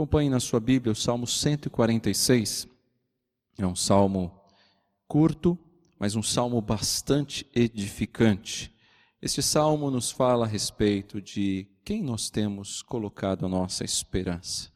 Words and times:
Acompanhe 0.00 0.30
na 0.30 0.40
sua 0.40 0.58
Bíblia 0.58 0.92
o 0.92 0.96
Salmo 0.96 1.26
146. 1.26 2.66
É 3.58 3.66
um 3.66 3.76
salmo 3.76 4.32
curto, 5.06 5.58
mas 5.98 6.16
um 6.16 6.22
salmo 6.22 6.58
bastante 6.62 7.46
edificante. 7.54 8.74
Este 9.20 9.42
salmo 9.42 9.90
nos 9.90 10.10
fala 10.10 10.46
a 10.46 10.48
respeito 10.48 11.20
de 11.20 11.66
quem 11.84 12.02
nós 12.02 12.30
temos 12.30 12.80
colocado 12.80 13.44
a 13.44 13.48
nossa 13.50 13.84
esperança. 13.84 14.70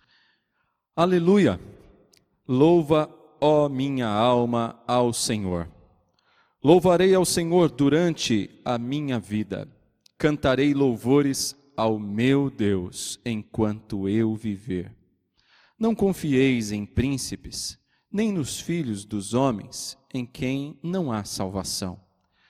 Aleluia! 0.94 1.58
Louva, 2.46 3.08
ó 3.40 3.66
minha 3.66 4.08
alma, 4.08 4.78
ao 4.86 5.10
Senhor. 5.14 5.70
Louvarei 6.62 7.14
ao 7.14 7.24
Senhor 7.24 7.70
durante 7.70 8.60
a 8.62 8.76
minha 8.76 9.18
vida. 9.18 9.66
Cantarei 10.18 10.74
louvores 10.74 11.56
ao 11.74 11.98
meu 11.98 12.50
Deus 12.50 13.18
enquanto 13.24 14.06
eu 14.06 14.34
viver. 14.34 14.94
Não 15.84 15.94
confieis 15.94 16.72
em 16.72 16.86
príncipes, 16.86 17.78
nem 18.10 18.32
nos 18.32 18.58
filhos 18.58 19.04
dos 19.04 19.34
homens, 19.34 19.98
em 20.14 20.24
quem 20.24 20.78
não 20.82 21.12
há 21.12 21.24
salvação. 21.24 22.00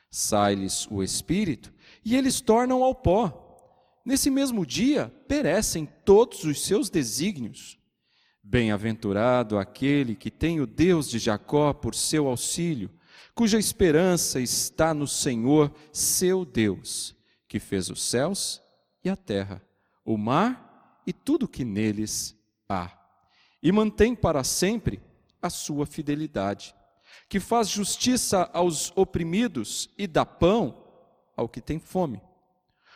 Sai-lhes 0.09 0.87
o 0.88 1.02
espírito 1.02 1.74
e 2.05 2.15
eles 2.15 2.41
tornam 2.41 2.84
ao 2.84 2.95
pó. 2.95 3.98
Nesse 4.07 4.30
mesmo 4.30 4.65
dia 4.65 5.12
perecem 5.27 5.84
todos 6.05 6.45
os 6.45 6.65
seus 6.65 6.88
desígnios. 6.88 7.77
Bem-aventurado 8.41 9.59
aquele 9.59 10.15
que 10.15 10.30
tem 10.30 10.60
o 10.60 10.66
Deus 10.66 11.10
de 11.10 11.19
Jacó 11.19 11.73
por 11.73 11.93
seu 11.93 12.29
auxílio, 12.29 12.88
cuja 13.35 13.59
esperança 13.59 14.38
está 14.38 14.95
no 14.95 15.09
Senhor, 15.09 15.74
seu 15.93 16.45
Deus, 16.45 17.16
que 17.48 17.59
fez 17.59 17.91
os 17.91 18.01
céus 18.01 18.62
e 19.02 19.10
a 19.10 19.16
terra, 19.16 19.60
o 20.05 20.16
mar 20.16 21.02
e 21.05 21.12
tudo 21.12 21.48
que 21.48 21.65
neles 21.65 22.38
há, 22.69 23.04
e 23.64 23.73
mantém 23.73 24.14
para 24.14 24.45
sempre 24.45 25.00
a 25.41 25.48
sua 25.48 25.87
fidelidade, 25.87 26.74
que 27.30 27.40
faz 27.40 27.71
justiça 27.71 28.51
aos 28.52 28.93
oprimidos 28.95 29.88
e 29.96 30.06
dá 30.06 30.26
pão 30.26 30.76
ao 31.34 31.48
que 31.48 31.62
tem 31.62 31.79
fome. 31.79 32.21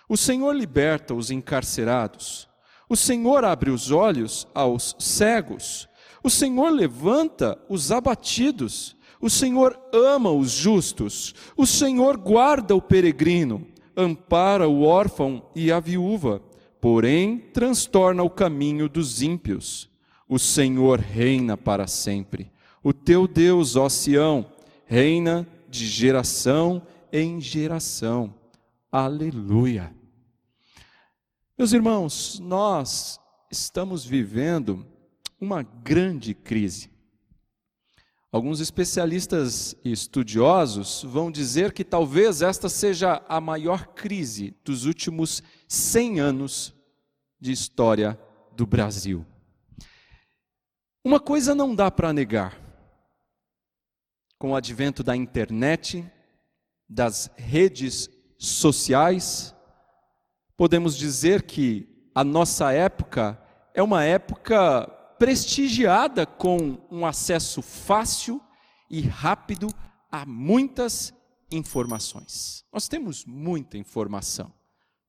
O 0.06 0.16
Senhor 0.16 0.54
liberta 0.54 1.14
os 1.14 1.30
encarcerados, 1.30 2.46
o 2.86 2.96
Senhor 2.96 3.44
abre 3.44 3.70
os 3.70 3.90
olhos 3.90 4.46
aos 4.54 4.94
cegos, 4.98 5.88
o 6.22 6.28
Senhor 6.28 6.68
levanta 6.68 7.58
os 7.68 7.90
abatidos, 7.90 8.94
o 9.20 9.30
Senhor 9.30 9.78
ama 9.92 10.30
os 10.30 10.50
justos, 10.50 11.34
o 11.56 11.66
Senhor 11.66 12.18
guarda 12.18 12.76
o 12.76 12.82
peregrino, 12.82 13.66
ampara 13.96 14.68
o 14.68 14.82
órfão 14.82 15.42
e 15.54 15.72
a 15.72 15.80
viúva, 15.80 16.42
porém 16.78 17.38
transtorna 17.38 18.22
o 18.22 18.30
caminho 18.30 18.88
dos 18.88 19.22
ímpios. 19.22 19.88
O 20.28 20.38
Senhor 20.38 21.00
reina 21.00 21.56
para 21.56 21.86
sempre. 21.86 22.52
O 22.82 22.92
teu 22.92 23.26
Deus, 23.26 23.76
ó 23.76 23.88
Sião, 23.88 24.52
reina 24.84 25.48
de 25.68 25.86
geração 25.86 26.82
em 27.12 27.40
geração. 27.40 28.34
Aleluia. 28.92 29.94
Meus 31.56 31.72
irmãos, 31.72 32.38
nós 32.40 33.18
estamos 33.50 34.04
vivendo 34.04 34.86
uma 35.40 35.62
grande 35.62 36.34
crise. 36.34 36.90
Alguns 38.30 38.60
especialistas 38.60 39.74
e 39.82 39.90
estudiosos 39.90 41.02
vão 41.02 41.30
dizer 41.30 41.72
que 41.72 41.82
talvez 41.82 42.42
esta 42.42 42.68
seja 42.68 43.22
a 43.26 43.40
maior 43.40 43.86
crise 43.86 44.54
dos 44.62 44.84
últimos 44.84 45.42
100 45.66 46.20
anos 46.20 46.74
de 47.40 47.50
história 47.50 48.20
do 48.54 48.66
Brasil. 48.66 49.24
Uma 51.04 51.20
coisa 51.20 51.54
não 51.54 51.74
dá 51.74 51.90
para 51.90 52.12
negar. 52.12 52.58
Com 54.38 54.50
o 54.50 54.56
advento 54.56 55.02
da 55.02 55.16
internet, 55.16 56.04
das 56.88 57.30
redes 57.36 58.08
sociais, 58.38 59.54
podemos 60.56 60.96
dizer 60.96 61.42
que 61.42 61.88
a 62.14 62.24
nossa 62.24 62.72
época 62.72 63.40
é 63.74 63.82
uma 63.82 64.04
época 64.04 64.86
prestigiada 65.18 66.26
com 66.26 66.78
um 66.90 67.04
acesso 67.04 67.62
fácil 67.62 68.40
e 68.90 69.00
rápido 69.00 69.68
a 70.10 70.24
muitas 70.24 71.12
informações. 71.50 72.64
Nós 72.72 72.88
temos 72.88 73.24
muita 73.24 73.76
informação. 73.76 74.52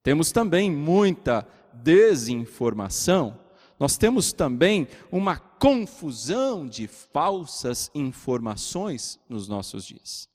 Temos 0.04 0.32
também 0.32 0.72
muita 0.72 1.48
desinformação. 1.74 3.40
Nós 3.80 3.98
temos 3.98 4.34
também 4.34 4.88
uma 5.12 5.38
confusão 5.60 6.66
de 6.66 6.88
falsas 6.88 7.92
informações 7.94 9.20
nos 9.28 9.48
nossos 9.48 9.86
dias. 9.86 10.30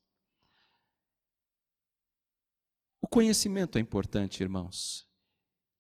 O 3.01 3.09
conhecimento 3.09 3.79
é 3.79 3.81
importante, 3.81 4.43
irmãos. 4.43 5.07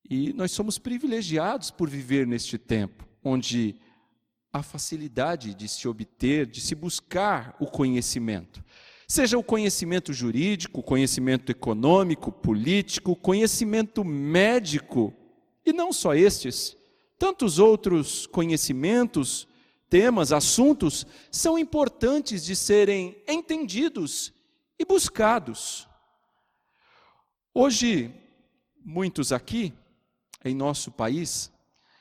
E 0.09 0.32
nós 0.32 0.50
somos 0.50 0.78
privilegiados 0.78 1.71
por 1.71 1.88
viver 1.88 2.27
neste 2.27 2.59
tempo, 2.59 3.06
onde 3.22 3.77
a 4.53 4.62
facilidade 4.62 5.55
de 5.55 5.69
se 5.69 5.87
obter, 5.88 6.47
de 6.47 6.61
se 6.61 6.75
buscar 6.75 7.56
o 7.61 7.66
conhecimento. 7.66 8.65
Seja 9.06 9.37
o 9.37 9.44
conhecimento 9.44 10.12
jurídico, 10.12 10.82
conhecimento 10.82 11.50
econômico, 11.50 12.32
político, 12.32 13.16
conhecimento 13.16 14.05
médico, 14.05 15.12
e 15.66 15.72
não 15.72 15.93
só 15.93 16.15
estes, 16.15 16.76
tantos 17.24 17.58
outros 17.58 18.26
conhecimentos, 18.26 19.48
temas, 19.88 20.30
assuntos 20.30 21.06
são 21.30 21.58
importantes 21.58 22.44
de 22.44 22.54
serem 22.54 23.16
entendidos 23.26 24.30
e 24.78 24.84
buscados. 24.84 25.88
Hoje, 27.54 28.14
muitos 28.84 29.32
aqui 29.32 29.72
em 30.44 30.54
nosso 30.54 30.90
país 30.90 31.50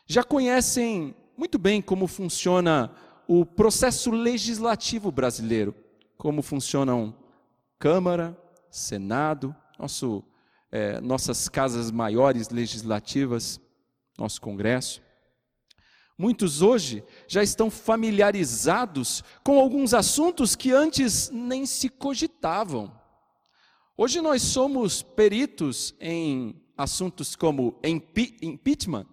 já 0.05 0.25
conhecem 0.25 1.15
muito 1.37 1.57
bem 1.57 1.81
como 1.81 2.05
funciona 2.05 2.93
o 3.25 3.45
processo 3.45 4.11
legislativo 4.11 5.09
brasileiro, 5.09 5.73
como 6.17 6.41
funcionam 6.41 7.15
Câmara, 7.79 8.37
Senado, 8.69 9.55
nosso, 9.79 10.21
é, 10.69 10.99
nossas 10.99 11.47
casas 11.47 11.91
maiores 11.91 12.49
legislativas, 12.49 13.61
nosso 14.17 14.41
Congresso. 14.41 15.02
Muitos 16.17 16.61
hoje 16.61 17.03
já 17.27 17.41
estão 17.41 17.69
familiarizados 17.69 19.23
com 19.43 19.59
alguns 19.59 19.93
assuntos 19.93 20.55
que 20.55 20.71
antes 20.71 21.29
nem 21.31 21.65
se 21.65 21.89
cogitavam. 21.89 22.93
Hoje 23.97 24.21
nós 24.21 24.41
somos 24.41 25.01
peritos 25.01 25.95
em 25.99 26.55
assuntos 26.77 27.35
como 27.35 27.79
impeachment, 27.83 29.07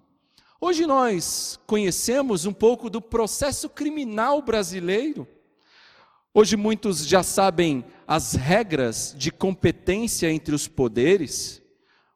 Hoje 0.62 0.84
nós 0.84 1.58
conhecemos 1.66 2.44
um 2.44 2.52
pouco 2.52 2.90
do 2.90 3.00
processo 3.00 3.66
criminal 3.66 4.42
brasileiro. 4.42 5.26
Hoje 6.34 6.54
muitos 6.54 7.06
já 7.06 7.22
sabem 7.22 7.82
as 8.06 8.34
regras 8.34 9.14
de 9.16 9.30
competência 9.30 10.30
entre 10.30 10.54
os 10.54 10.68
poderes. 10.68 11.59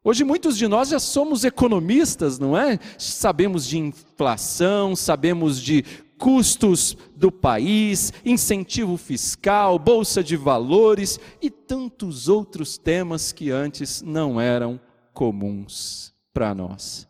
Hoje 0.07 0.23
muitos 0.23 0.55
de 0.55 0.67
nós 0.67 0.89
já 0.89 0.99
somos 0.99 1.43
economistas, 1.43 2.37
não 2.37 2.55
é? 2.55 2.77
Sabemos 2.95 3.65
de 3.65 3.79
inflação, 3.79 4.95
sabemos 4.95 5.59
de 5.59 5.83
custos 6.19 6.95
do 7.15 7.31
país, 7.31 8.13
incentivo 8.23 8.97
fiscal, 8.97 9.79
bolsa 9.79 10.23
de 10.23 10.37
valores 10.37 11.19
e 11.41 11.49
tantos 11.49 12.29
outros 12.29 12.77
temas 12.77 13.31
que 13.31 13.49
antes 13.49 14.03
não 14.03 14.39
eram 14.39 14.79
comuns 15.11 16.13
para 16.31 16.53
nós. 16.53 17.07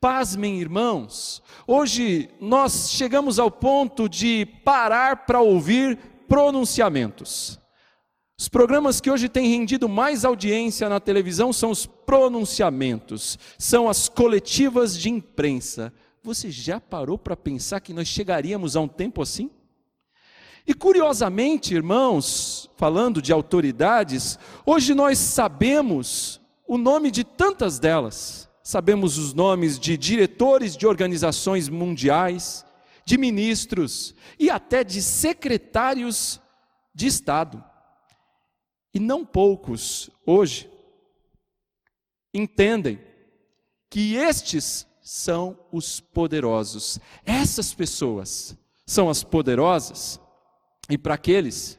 Pasmem, 0.00 0.62
irmãos, 0.62 1.42
hoje 1.66 2.30
nós 2.40 2.88
chegamos 2.90 3.38
ao 3.38 3.50
ponto 3.50 4.08
de 4.08 4.46
parar 4.64 5.26
para 5.26 5.42
ouvir 5.42 5.98
pronunciamentos. 6.26 7.60
Os 8.40 8.48
programas 8.48 9.02
que 9.02 9.10
hoje 9.10 9.28
têm 9.28 9.50
rendido 9.50 9.86
mais 9.86 10.24
audiência 10.24 10.88
na 10.88 10.98
televisão 10.98 11.52
são 11.52 11.70
os 11.70 11.84
pronunciamentos, 11.84 13.38
são 13.58 13.86
as 13.86 14.08
coletivas 14.08 14.98
de 14.98 15.10
imprensa. 15.10 15.92
Você 16.22 16.50
já 16.50 16.80
parou 16.80 17.18
para 17.18 17.36
pensar 17.36 17.80
que 17.80 17.92
nós 17.92 18.08
chegaríamos 18.08 18.76
a 18.76 18.80
um 18.80 18.88
tempo 18.88 19.20
assim? 19.20 19.50
E 20.66 20.72
curiosamente, 20.72 21.74
irmãos, 21.74 22.70
falando 22.78 23.20
de 23.20 23.30
autoridades, 23.30 24.38
hoje 24.64 24.94
nós 24.94 25.18
sabemos 25.18 26.40
o 26.66 26.78
nome 26.78 27.10
de 27.10 27.24
tantas 27.24 27.78
delas 27.78 28.48
sabemos 28.62 29.18
os 29.18 29.34
nomes 29.34 29.78
de 29.78 29.98
diretores 29.98 30.76
de 30.78 30.86
organizações 30.86 31.68
mundiais, 31.68 32.64
de 33.04 33.18
ministros 33.18 34.14
e 34.38 34.48
até 34.48 34.82
de 34.82 35.02
secretários 35.02 36.40
de 36.94 37.06
Estado. 37.06 37.69
E 38.92 38.98
não 38.98 39.24
poucos 39.24 40.10
hoje 40.26 40.70
entendem 42.34 43.00
que 43.88 44.14
estes 44.14 44.86
são 45.02 45.58
os 45.72 46.00
poderosos. 46.00 46.98
Essas 47.24 47.74
pessoas 47.74 48.56
são 48.86 49.08
as 49.08 49.22
poderosas. 49.22 50.20
E 50.88 50.98
para 50.98 51.14
aqueles 51.14 51.78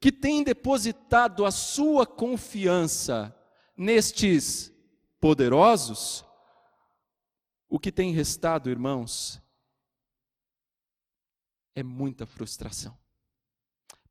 que 0.00 0.12
têm 0.12 0.42
depositado 0.42 1.44
a 1.44 1.50
sua 1.50 2.06
confiança 2.06 3.34
nestes 3.76 4.72
poderosos, 5.20 6.24
o 7.68 7.78
que 7.78 7.90
tem 7.90 8.12
restado, 8.12 8.70
irmãos, 8.70 9.40
é 11.74 11.82
muita 11.82 12.26
frustração. 12.26 12.96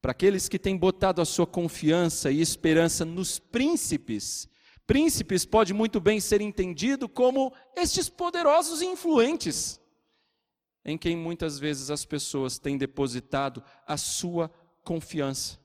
Para 0.05 0.11
aqueles 0.11 0.47
que 0.47 0.59
têm 0.59 0.77
botado 0.77 1.19
a 1.19 1.25
sua 1.25 1.47
confiança 1.47 2.29
e 2.29 2.39
esperança 2.39 3.03
nos 3.03 3.39
príncipes, 3.39 4.47
príncipes 4.85 5.45
pode 5.47 5.73
muito 5.73 5.99
bem 5.99 6.19
ser 6.19 6.41
entendido 6.41 7.09
como 7.09 7.51
estes 7.75 8.07
poderosos 8.07 8.83
e 8.83 8.85
influentes, 8.85 9.81
em 10.85 10.95
quem 10.95 11.17
muitas 11.17 11.57
vezes 11.57 11.89
as 11.89 12.05
pessoas 12.05 12.59
têm 12.59 12.77
depositado 12.77 13.63
a 13.87 13.97
sua 13.97 14.47
confiança. 14.83 15.59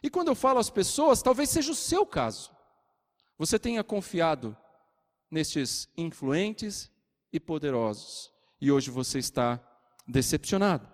E 0.00 0.08
quando 0.08 0.28
eu 0.28 0.36
falo 0.36 0.60
às 0.60 0.70
pessoas, 0.70 1.20
talvez 1.20 1.50
seja 1.50 1.72
o 1.72 1.74
seu 1.74 2.06
caso. 2.06 2.52
Você 3.36 3.58
tenha 3.58 3.82
confiado 3.82 4.56
nestes 5.28 5.88
influentes 5.96 6.88
e 7.32 7.40
poderosos, 7.40 8.32
e 8.60 8.70
hoje 8.70 8.88
você 8.88 9.18
está 9.18 9.60
decepcionado. 10.06 10.88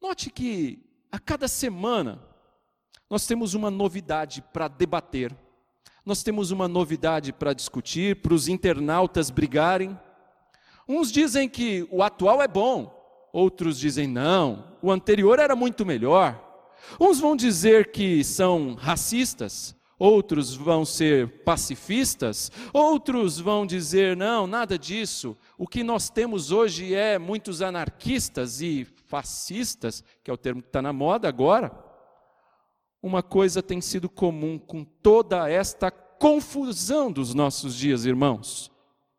Note 0.00 0.30
que 0.30 0.87
a 1.10 1.18
cada 1.18 1.48
semana 1.48 2.20
nós 3.08 3.26
temos 3.26 3.54
uma 3.54 3.70
novidade 3.70 4.42
para 4.52 4.68
debater, 4.68 5.34
nós 6.04 6.22
temos 6.22 6.50
uma 6.50 6.68
novidade 6.68 7.32
para 7.32 7.52
discutir, 7.52 8.16
para 8.16 8.34
os 8.34 8.48
internautas 8.48 9.30
brigarem. 9.30 9.98
Uns 10.86 11.10
dizem 11.10 11.48
que 11.48 11.86
o 11.90 12.02
atual 12.02 12.42
é 12.42 12.48
bom, 12.48 12.94
outros 13.32 13.78
dizem 13.78 14.06
não, 14.06 14.76
o 14.80 14.90
anterior 14.90 15.38
era 15.38 15.54
muito 15.56 15.84
melhor. 15.84 16.44
Uns 17.00 17.18
vão 17.20 17.36
dizer 17.36 17.90
que 17.90 18.22
são 18.24 18.74
racistas, 18.74 19.74
outros 19.98 20.54
vão 20.54 20.84
ser 20.84 21.42
pacifistas, 21.42 22.50
outros 22.72 23.38
vão 23.38 23.66
dizer 23.66 24.16
não, 24.16 24.46
nada 24.46 24.78
disso. 24.78 25.36
O 25.56 25.66
que 25.66 25.82
nós 25.82 26.08
temos 26.08 26.52
hoje 26.52 26.94
é 26.94 27.18
muitos 27.18 27.60
anarquistas 27.60 28.60
e 28.60 28.86
fascistas, 29.08 30.04
que 30.22 30.30
é 30.30 30.34
o 30.34 30.38
termo 30.38 30.62
que 30.62 30.68
está 30.68 30.80
na 30.80 30.92
moda 30.92 31.28
agora, 31.28 31.72
uma 33.02 33.22
coisa 33.22 33.62
tem 33.62 33.80
sido 33.80 34.08
comum 34.08 34.58
com 34.58 34.84
toda 34.84 35.48
esta 35.48 35.90
confusão 35.90 37.10
dos 37.10 37.32
nossos 37.32 37.74
dias, 37.74 38.04
irmãos. 38.04 38.70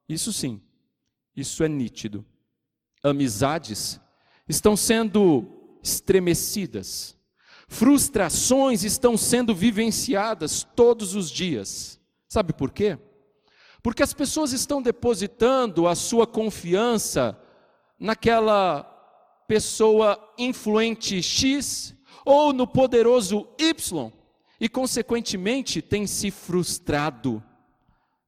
Isso 0.08 0.32
sim, 0.32 0.62
isso 1.36 1.64
é 1.64 1.68
nítido. 1.68 2.26
Amizades 3.04 4.00
estão 4.48 4.76
sendo 4.76 5.80
estremecidas, 5.82 7.18
frustrações 7.68 8.84
estão 8.84 9.18
sendo 9.18 9.56
vivenciadas 9.56 10.68
todos 10.76 11.16
os 11.16 11.32
dias. 11.32 12.00
Sabe 12.28 12.54
por 12.54 12.72
quê? 12.72 12.98
Porque 13.82 14.04
as 14.04 14.14
pessoas 14.14 14.52
estão 14.52 14.82
depositando 14.82 15.88
a 15.88 15.96
sua 15.96 16.28
confiança 16.28 17.40
naquela 17.98 18.99
pessoa 19.50 20.32
influente 20.38 21.24
X 21.24 21.96
ou 22.24 22.54
no 22.54 22.68
poderoso 22.68 23.50
Y 23.58 24.12
e, 24.62 24.70
consequentemente, 24.70 25.82
tem 25.82 26.06
se 26.06 26.30
frustrado. 26.30 27.44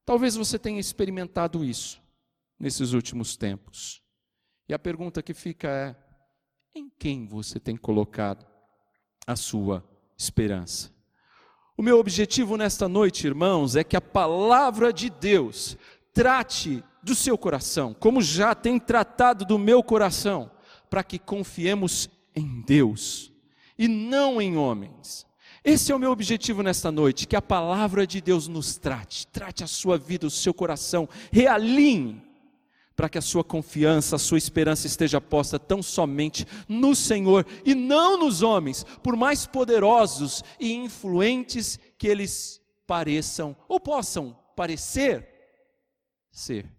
Talvez 0.04 0.34
você 0.34 0.58
tenha 0.58 0.80
experimentado 0.80 1.64
isso 1.64 2.02
nesses 2.58 2.92
últimos 2.92 3.36
tempos. 3.36 4.02
E 4.68 4.74
a 4.74 4.80
pergunta 4.80 5.22
que 5.22 5.32
fica 5.32 5.68
é: 5.68 5.96
em 6.74 6.90
quem 6.90 7.24
você 7.24 7.60
tem 7.60 7.76
colocado 7.76 8.44
a 9.24 9.36
sua 9.36 9.88
esperança? 10.18 10.92
O 11.78 11.82
meu 11.82 12.00
objetivo 12.00 12.56
nesta 12.56 12.88
noite, 12.88 13.28
irmãos, 13.28 13.76
é 13.76 13.84
que 13.84 13.96
a 13.96 14.00
palavra 14.00 14.92
de 14.92 15.08
Deus 15.08 15.76
trate 16.12 16.82
do 17.00 17.14
seu 17.14 17.38
coração, 17.38 17.94
como 17.94 18.20
já 18.20 18.56
tem 18.56 18.80
tratado 18.80 19.44
do 19.44 19.56
meu 19.56 19.84
coração 19.84 20.50
para 20.92 21.02
que 21.02 21.18
confiemos 21.18 22.10
em 22.36 22.60
Deus 22.60 23.32
e 23.78 23.88
não 23.88 24.42
em 24.42 24.58
homens. 24.58 25.26
Esse 25.64 25.90
é 25.90 25.96
o 25.96 25.98
meu 25.98 26.10
objetivo 26.10 26.62
nesta 26.62 26.92
noite, 26.92 27.26
que 27.26 27.34
a 27.34 27.40
palavra 27.40 28.06
de 28.06 28.20
Deus 28.20 28.46
nos 28.46 28.76
trate, 28.76 29.26
trate 29.28 29.64
a 29.64 29.66
sua 29.66 29.96
vida, 29.96 30.26
o 30.26 30.30
seu 30.30 30.52
coração, 30.52 31.08
realinhe, 31.30 32.22
para 32.94 33.08
que 33.08 33.16
a 33.16 33.22
sua 33.22 33.42
confiança, 33.42 34.16
a 34.16 34.18
sua 34.18 34.36
esperança 34.36 34.86
esteja 34.86 35.18
posta 35.18 35.58
tão 35.58 35.82
somente 35.82 36.46
no 36.68 36.94
Senhor 36.94 37.46
e 37.64 37.74
não 37.74 38.18
nos 38.18 38.42
homens, 38.42 38.84
por 39.02 39.16
mais 39.16 39.46
poderosos 39.46 40.44
e 40.60 40.74
influentes 40.74 41.80
que 41.96 42.06
eles 42.06 42.60
pareçam 42.86 43.56
ou 43.66 43.80
possam 43.80 44.38
parecer 44.54 45.26
ser. 46.30 46.70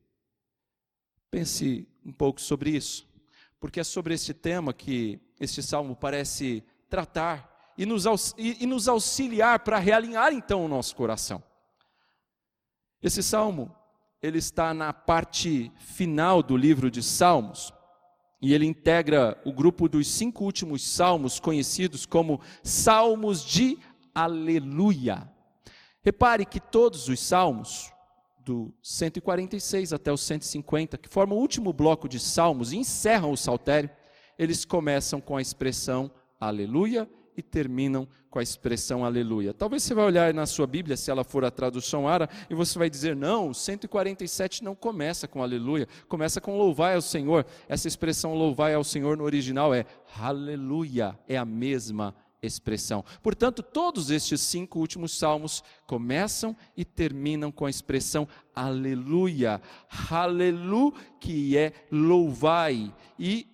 Pense 1.31 1.87
um 2.05 2.11
pouco 2.11 2.39
sobre 2.39 2.69
isso 2.69 3.11
porque 3.63 3.79
é 3.79 3.83
sobre 3.85 4.13
este 4.13 4.33
tema 4.33 4.73
que 4.73 5.21
este 5.39 5.63
salmo 5.63 5.95
parece 5.95 6.61
tratar 6.89 7.71
e 7.77 7.85
nos, 7.85 8.35
e, 8.37 8.61
e 8.61 8.65
nos 8.65 8.89
auxiliar 8.89 9.59
para 9.59 9.79
realinhar 9.79 10.33
então 10.33 10.65
o 10.65 10.67
nosso 10.67 10.93
coração. 10.93 11.41
Esse 13.01 13.23
salmo, 13.23 13.73
ele 14.21 14.37
está 14.37 14.73
na 14.73 14.91
parte 14.91 15.71
final 15.79 16.43
do 16.43 16.57
livro 16.57 16.91
de 16.91 17.01
Salmos, 17.01 17.71
e 18.41 18.53
ele 18.53 18.65
integra 18.65 19.41
o 19.45 19.53
grupo 19.53 19.87
dos 19.87 20.09
cinco 20.09 20.43
últimos 20.43 20.85
salmos 20.85 21.39
conhecidos 21.39 22.05
como 22.05 22.41
Salmos 22.63 23.45
de 23.45 23.79
Aleluia. 24.13 25.31
Repare 26.03 26.45
que 26.45 26.59
todos 26.59 27.07
os 27.07 27.17
salmos, 27.21 27.93
do 28.43 28.73
146 28.81 29.93
até 29.93 30.11
o 30.11 30.17
150, 30.17 30.97
que 30.97 31.09
formam 31.09 31.37
o 31.37 31.41
último 31.41 31.71
bloco 31.71 32.09
de 32.09 32.19
salmos 32.19 32.73
e 32.73 32.77
encerram 32.77 33.31
o 33.31 33.37
saltério, 33.37 33.89
eles 34.37 34.65
começam 34.65 35.21
com 35.21 35.37
a 35.37 35.41
expressão 35.41 36.11
aleluia 36.39 37.09
e 37.35 37.41
terminam 37.41 38.07
com 38.29 38.39
a 38.39 38.43
expressão 38.43 39.05
aleluia. 39.05 39.53
Talvez 39.53 39.83
você 39.83 39.93
vai 39.93 40.05
olhar 40.05 40.33
na 40.33 40.45
sua 40.45 40.65
Bíblia, 40.65 40.97
se 40.97 41.11
ela 41.11 41.23
for 41.23 41.45
a 41.45 41.51
tradução 41.51 42.07
ara, 42.07 42.27
e 42.49 42.55
você 42.55 42.77
vai 42.77 42.89
dizer: 42.89 43.15
não, 43.15 43.49
o 43.49 43.53
147 43.53 44.63
não 44.63 44.75
começa 44.75 45.27
com 45.27 45.41
aleluia, 45.41 45.87
começa 46.07 46.41
com 46.41 46.57
louvai 46.57 46.95
ao 46.95 47.01
Senhor. 47.01 47.45
Essa 47.67 47.87
expressão 47.87 48.33
louvai 48.33 48.73
ao 48.73 48.83
Senhor 48.83 49.17
no 49.17 49.23
original 49.23 49.73
é 49.73 49.85
aleluia, 50.19 51.17
é 51.27 51.37
a 51.37 51.45
mesma 51.45 52.15
expressão. 52.45 53.03
Portanto, 53.21 53.63
todos 53.63 54.09
estes 54.09 54.41
cinco 54.41 54.79
últimos 54.79 55.17
salmos 55.17 55.63
começam 55.87 56.55
e 56.75 56.83
terminam 56.83 57.51
com 57.51 57.65
a 57.65 57.69
expressão 57.69 58.27
aleluia, 58.55 59.61
aleluia, 60.09 60.93
que 61.19 61.57
é 61.57 61.73
louvai. 61.91 62.93
E 63.17 63.47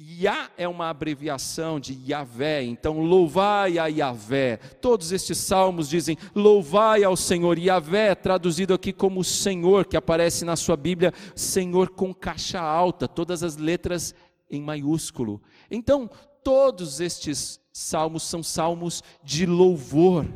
Yah 0.00 0.48
é 0.56 0.68
uma 0.68 0.90
abreviação 0.90 1.80
de 1.80 1.98
Yahvé, 2.08 2.62
então 2.62 3.00
louvai 3.00 3.80
a 3.80 3.86
Yahvé. 3.86 4.58
Todos 4.80 5.10
estes 5.10 5.38
salmos 5.38 5.88
dizem 5.88 6.16
louvai 6.36 7.02
ao 7.02 7.16
Senhor. 7.16 7.58
Yahvé 7.58 8.10
é 8.10 8.14
traduzido 8.14 8.72
aqui 8.72 8.92
como 8.92 9.24
Senhor, 9.24 9.86
que 9.86 9.96
aparece 9.96 10.44
na 10.44 10.54
sua 10.54 10.76
Bíblia, 10.76 11.12
Senhor 11.34 11.90
com 11.90 12.14
caixa 12.14 12.60
alta, 12.60 13.08
todas 13.08 13.42
as 13.42 13.56
letras 13.56 14.14
em 14.48 14.62
maiúsculo. 14.62 15.42
Então, 15.68 16.08
todos 16.44 17.00
estes 17.00 17.60
salmos 17.78 18.24
são 18.24 18.42
salmos 18.42 19.02
de 19.22 19.46
louvor, 19.46 20.26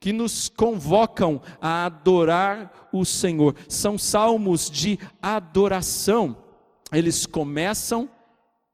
que 0.00 0.12
nos 0.12 0.48
convocam 0.48 1.40
a 1.60 1.86
adorar 1.86 2.88
o 2.92 3.04
Senhor. 3.04 3.54
São 3.68 3.96
salmos 3.96 4.70
de 4.70 4.98
adoração. 5.22 6.36
Eles 6.92 7.26
começam 7.26 8.08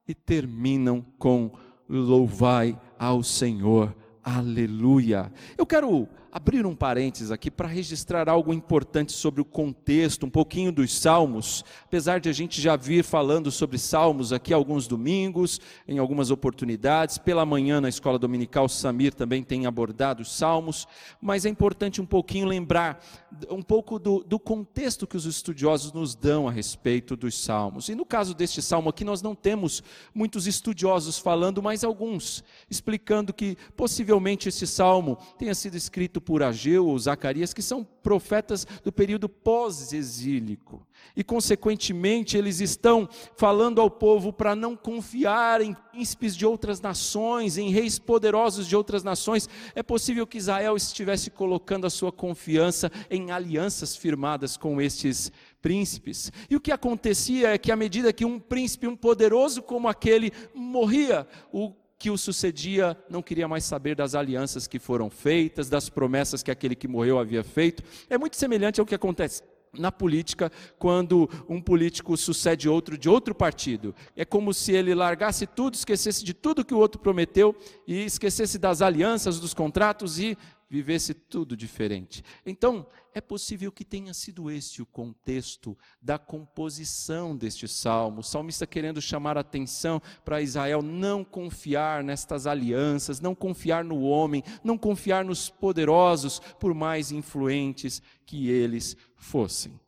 e 0.09 0.15
terminam 0.15 1.05
com 1.19 1.51
louvai 1.89 2.79
ao 2.99 3.23
Senhor. 3.23 3.95
Aleluia. 4.23 5.33
Eu 5.59 5.67
quero 5.67 6.09
abrir 6.37 6.67
um 6.67 6.77
parênteses 6.77 7.31
aqui 7.31 7.51
para 7.51 7.67
registrar 7.67 8.29
algo 8.29 8.53
importante 8.53 9.11
sobre 9.11 9.41
o 9.41 9.45
contexto, 9.45 10.27
um 10.27 10.31
pouquinho 10.31 10.71
dos 10.71 10.93
salmos, 10.93 11.65
apesar 11.85 12.21
de 12.21 12.29
a 12.29 12.33
gente 12.33 12.61
já 12.61 12.77
vir 12.77 13.03
falando 13.03 13.51
sobre 13.51 13.79
salmos 13.79 14.35
aqui 14.35 14.53
alguns 14.53 14.87
domingos, 14.87 15.59
em 15.89 15.99
algumas 15.99 16.31
oportunidades, 16.31 17.17
pela 17.17 17.47
manhã 17.47 17.81
na 17.81 17.89
escola 17.89 18.19
dominical, 18.19 18.69
Samir 18.69 19.15
também 19.15 19.43
tem 19.43 19.65
abordado 19.65 20.21
os 20.21 20.31
salmos, 20.31 20.87
mas 21.23 21.47
é 21.47 21.49
importante 21.49 22.03
um 22.03 22.07
pouquinho 22.07 22.47
lembrar 22.47 23.03
um 23.51 23.63
pouco 23.63 23.99
do, 23.99 24.23
do 24.23 24.39
contexto 24.39 25.07
que 25.07 25.17
os 25.17 25.25
estudiosos 25.25 25.91
nos 25.95 26.15
dão 26.15 26.47
a 26.47 26.53
respeito 26.53 27.17
dos 27.17 27.43
salmos. 27.43 27.89
E 27.89 27.95
no 27.95 28.05
caso 28.05 28.35
deste 28.35 28.61
salmo 28.61 28.91
aqui, 28.91 29.05
nós 29.05 29.23
não 29.23 29.35
temos 29.35 29.83
muitos 30.15 30.47
estudiosos 30.47 31.19
falando, 31.19 31.63
mas 31.63 31.83
alguns, 31.83 32.45
explicando 32.71 33.33
que 33.33 33.57
possivelmente 33.75 34.51
esse 34.51 34.67
salmo 34.67 35.17
tenha 35.39 35.55
sido 35.55 35.79
escrito 35.79 36.26
por 36.27 36.43
Ageu 36.43 36.89
ou 36.89 36.99
Zacarias, 36.99 37.55
que 37.55 37.63
são 37.63 37.85
profetas 37.85 38.67
do 38.83 38.91
período 38.91 39.29
pós-exílico. 39.29 40.85
E, 41.15 41.23
consequentemente, 41.23 42.37
eles 42.37 42.61
estão 42.61 43.09
falando 43.37 43.81
ao 43.81 43.89
povo 43.89 44.33
para 44.33 44.57
não 44.57 44.77
confiar 44.77 45.61
em 45.61 45.73
príncipes 45.73 46.37
de 46.37 46.45
outras 46.45 46.81
nações, 46.81 47.57
em 47.57 47.71
reis 47.71 47.97
poderosos 47.97 48.67
de 48.67 48.75
outras 48.75 49.05
nações. 49.05 49.49
É 49.73 49.85
possível 49.85 50.27
que 50.27 50.37
Israel 50.37 50.77
estivesse 50.77 51.31
colocando 51.31 51.87
a 51.87 51.91
sua 51.91 52.11
confiança 52.11 52.91
em 53.09 53.31
alianças 53.31 53.95
firmadas 53.95 54.57
com 54.57 54.81
estes 54.81 55.31
príncipes. 55.63 56.33
E 56.51 56.57
o 56.57 56.61
que 56.61 56.73
acontecia 56.73 57.55
é 57.55 57.59
que, 57.59 57.71
à 57.71 57.77
medida 57.77 58.13
que 58.13 58.25
um 58.25 58.41
príncipe, 58.41 58.89
um 58.89 58.97
poderoso 58.97 59.63
como 59.63 59.87
aquele, 59.87 60.33
morria, 60.53 61.27
o 61.53 61.73
que 61.99 62.11
o 62.11 62.19
sucedia 62.19 62.97
não 63.09 63.23
queria 63.23 63.49
mais 63.49 63.65
saber 63.65 63.95
das 63.95 64.15
alianças 64.15 64.67
que 64.67 64.79
foram 64.79 65.09
feitas, 65.09 65.69
das 65.69 65.89
promessas 65.89 66.43
que 66.43 66.51
aquele 66.51 66.75
que 66.75 66.89
morreu 66.89 67.19
havia 67.19 67.43
feito. 67.43 67.83
É 68.11 68.19
muito 68.19 68.37
semelhante 68.37 68.81
ao 68.81 68.87
que 68.87 68.95
acontece 68.95 69.43
na 69.79 69.93
política 69.93 70.51
quando 70.79 71.29
um 71.49 71.61
político 71.61 72.17
sucede 72.17 72.69
outro 72.69 72.97
de 72.97 73.09
outro 73.09 73.35
partido. 73.35 73.95
É 74.17 74.25
como 74.25 74.53
se 74.53 74.73
ele 74.73 74.95
largasse 74.95 75.47
tudo, 75.47 75.75
esquecesse 75.75 76.25
de 76.25 76.35
tudo 76.35 76.65
que 76.65 76.75
o 76.75 76.79
outro 76.79 77.01
prometeu 77.01 77.55
e 77.87 78.05
esquecesse 78.05 78.59
das 78.59 78.83
alianças, 78.83 79.39
dos 79.39 79.55
contratos 79.55 80.19
e 80.19 80.37
vivesse 80.69 81.15
tudo 81.15 81.57
diferente. 81.57 82.25
Então, 82.45 82.87
é 83.15 83.21
possível 83.21 83.71
que 83.71 83.85
tenha 83.85 84.13
sido 84.13 84.51
esse 84.51 84.83
o 84.83 84.87
contexto 84.87 85.77
da 86.03 86.19
composição 86.19 87.37
deste 87.37 87.69
salmo. 87.69 88.21
O 88.21 88.25
salmista 88.25 88.67
querendo 88.67 89.01
chamar 89.01 89.37
a 89.37 89.41
atenção 89.41 90.03
para 90.25 90.43
Israel 90.43 90.83
não 90.83 91.25
confiar 91.25 92.03
nestas 92.03 92.47
alianças, 92.47 93.21
não 93.21 93.35
confiar 93.35 93.85
no 93.85 94.01
homem, 94.01 94.43
não 94.63 94.77
confiar 94.77 95.25
nos 95.25 95.49
poderosos, 95.49 96.41
por 96.61 96.75
mais 96.75 97.13
influentes 97.13 98.03
que 98.25 98.49
eles 98.51 98.97
fossem. 99.17 99.79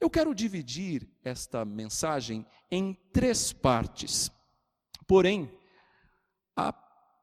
Eu 0.00 0.10
quero 0.10 0.34
dividir 0.34 1.08
esta 1.24 1.64
mensagem 1.64 2.44
em 2.70 2.92
três 3.12 3.52
partes. 3.52 4.30
Porém, 5.06 5.50
a 6.56 6.72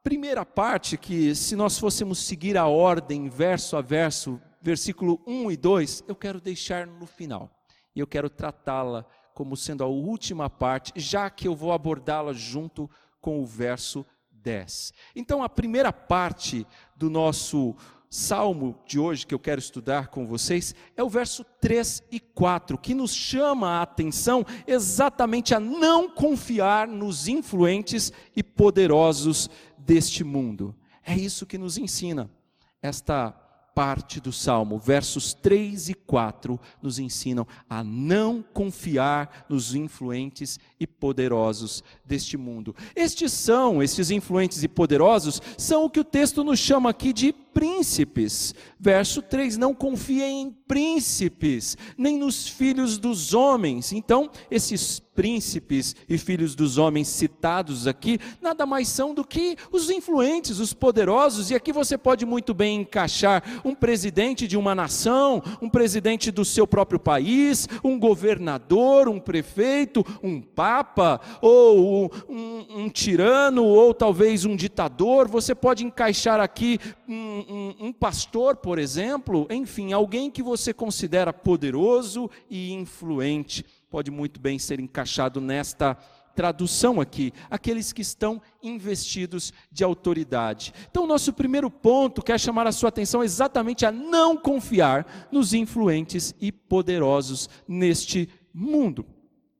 primeira 0.03 0.45
parte, 0.45 0.97
que 0.97 1.35
se 1.35 1.55
nós 1.55 1.77
fôssemos 1.77 2.19
seguir 2.19 2.57
a 2.57 2.65
ordem 2.65 3.29
verso 3.29 3.77
a 3.77 3.81
verso, 3.81 4.41
versículo 4.61 5.21
1 5.27 5.51
e 5.51 5.57
2, 5.57 6.03
eu 6.07 6.15
quero 6.15 6.41
deixar 6.41 6.87
no 6.87 7.05
final. 7.05 7.49
E 7.95 7.99
eu 7.99 8.07
quero 8.07 8.29
tratá-la 8.29 9.05
como 9.33 9.55
sendo 9.55 9.83
a 9.83 9.87
última 9.87 10.49
parte, 10.49 10.91
já 10.95 11.29
que 11.29 11.47
eu 11.47 11.55
vou 11.55 11.71
abordá-la 11.71 12.33
junto 12.33 12.89
com 13.19 13.41
o 13.41 13.45
verso 13.45 14.05
10. 14.31 14.93
Então, 15.15 15.43
a 15.43 15.49
primeira 15.49 15.93
parte 15.93 16.65
do 16.95 17.09
nosso 17.09 17.75
salmo 18.11 18.77
de 18.85 18.99
hoje 18.99 19.25
que 19.25 19.33
eu 19.33 19.39
quero 19.39 19.59
estudar 19.59 20.07
com 20.09 20.27
vocês 20.27 20.75
é 20.97 21.03
o 21.03 21.07
verso 21.07 21.45
3 21.61 22.03
e 22.11 22.19
4, 22.19 22.77
que 22.77 22.93
nos 22.93 23.15
chama 23.15 23.79
a 23.79 23.81
atenção 23.83 24.45
exatamente 24.67 25.55
a 25.55 25.61
não 25.61 26.09
confiar 26.09 26.89
nos 26.89 27.29
influentes 27.29 28.11
e 28.35 28.43
poderosos 28.43 29.49
deste 29.85 30.23
mundo. 30.23 30.75
É 31.03 31.15
isso 31.15 31.45
que 31.45 31.57
nos 31.57 31.77
ensina 31.77 32.29
esta 32.81 33.31
parte 33.73 34.19
do 34.19 34.33
salmo, 34.33 34.77
versos 34.77 35.33
3 35.33 35.89
e 35.89 35.93
4, 35.93 36.59
nos 36.81 36.99
ensinam 36.99 37.47
a 37.69 37.83
não 37.83 38.43
confiar 38.53 39.45
nos 39.47 39.73
influentes 39.73 40.59
e 40.79 40.85
poderosos 40.85 41.83
deste 42.03 42.35
mundo. 42.35 42.75
Estes 42.95 43.31
são, 43.31 43.81
estes 43.81 44.11
influentes 44.11 44.61
e 44.63 44.67
poderosos, 44.67 45.41
são 45.57 45.85
o 45.85 45.89
que 45.89 45.99
o 45.99 46.03
texto 46.03 46.43
nos 46.43 46.59
chama 46.59 46.89
aqui 46.89 47.13
de 47.13 47.33
príncipes. 47.53 48.53
Verso 48.79 49.21
3: 49.21 49.57
Não 49.57 49.73
confiem 49.73 50.41
em 50.41 50.51
príncipes, 50.67 51.77
nem 51.97 52.17
nos 52.17 52.47
filhos 52.47 52.97
dos 52.97 53.33
homens. 53.33 53.91
Então, 53.91 54.29
esses 54.49 55.01
príncipes 55.13 55.95
e 56.07 56.17
filhos 56.17 56.55
dos 56.55 56.77
homens 56.77 57.07
citados 57.07 57.85
aqui, 57.85 58.17
nada 58.41 58.65
mais 58.65 58.87
são 58.87 59.13
do 59.13 59.25
que 59.25 59.57
os 59.71 59.89
influentes, 59.89 60.59
os 60.59 60.73
poderosos, 60.73 61.51
e 61.51 61.55
aqui 61.55 61.73
você 61.73 61.97
pode 61.97 62.25
muito 62.25 62.53
bem 62.53 62.81
encaixar 62.81 63.43
um 63.65 63.75
presidente 63.75 64.47
de 64.47 64.57
uma 64.57 64.73
nação, 64.73 65.43
um 65.61 65.69
presidente 65.69 66.31
do 66.31 66.45
seu 66.45 66.65
próprio 66.65 66.99
país, 66.99 67.67
um 67.83 67.99
governador, 67.99 69.09
um 69.09 69.19
prefeito, 69.19 70.05
um 70.23 70.41
papa, 70.41 71.19
ou 71.41 72.11
um, 72.29 72.83
um 72.83 72.89
tirano, 72.89 73.65
ou 73.65 73.93
talvez 73.93 74.45
um 74.45 74.55
ditador, 74.55 75.27
você 75.27 75.53
pode 75.53 75.85
encaixar 75.85 76.39
aqui 76.39 76.79
um 77.07 77.40
um, 77.49 77.87
um, 77.87 77.93
pastor, 77.93 78.55
por 78.55 78.79
exemplo, 78.79 79.47
enfim, 79.49 79.93
alguém 79.93 80.29
que 80.29 80.43
você 80.43 80.73
considera 80.73 81.31
poderoso 81.31 82.29
e 82.49 82.71
influente, 82.73 83.65
pode 83.89 84.09
muito 84.09 84.39
bem 84.39 84.57
ser 84.57 84.79
encaixado 84.79 85.39
nesta 85.39 85.97
tradução 86.35 87.01
aqui, 87.01 87.33
aqueles 87.49 87.91
que 87.91 88.01
estão 88.01 88.41
investidos 88.63 89.53
de 89.71 89.83
autoridade. 89.83 90.73
Então, 90.89 91.05
nosso 91.05 91.33
primeiro 91.33 91.69
ponto 91.69 92.21
quer 92.21 92.39
chamar 92.39 92.67
a 92.67 92.71
sua 92.71 92.89
atenção 92.89 93.23
exatamente 93.23 93.85
a 93.85 93.91
não 93.91 94.37
confiar 94.37 95.27
nos 95.31 95.53
influentes 95.53 96.33
e 96.39 96.51
poderosos 96.51 97.49
neste 97.67 98.29
mundo. 98.53 99.05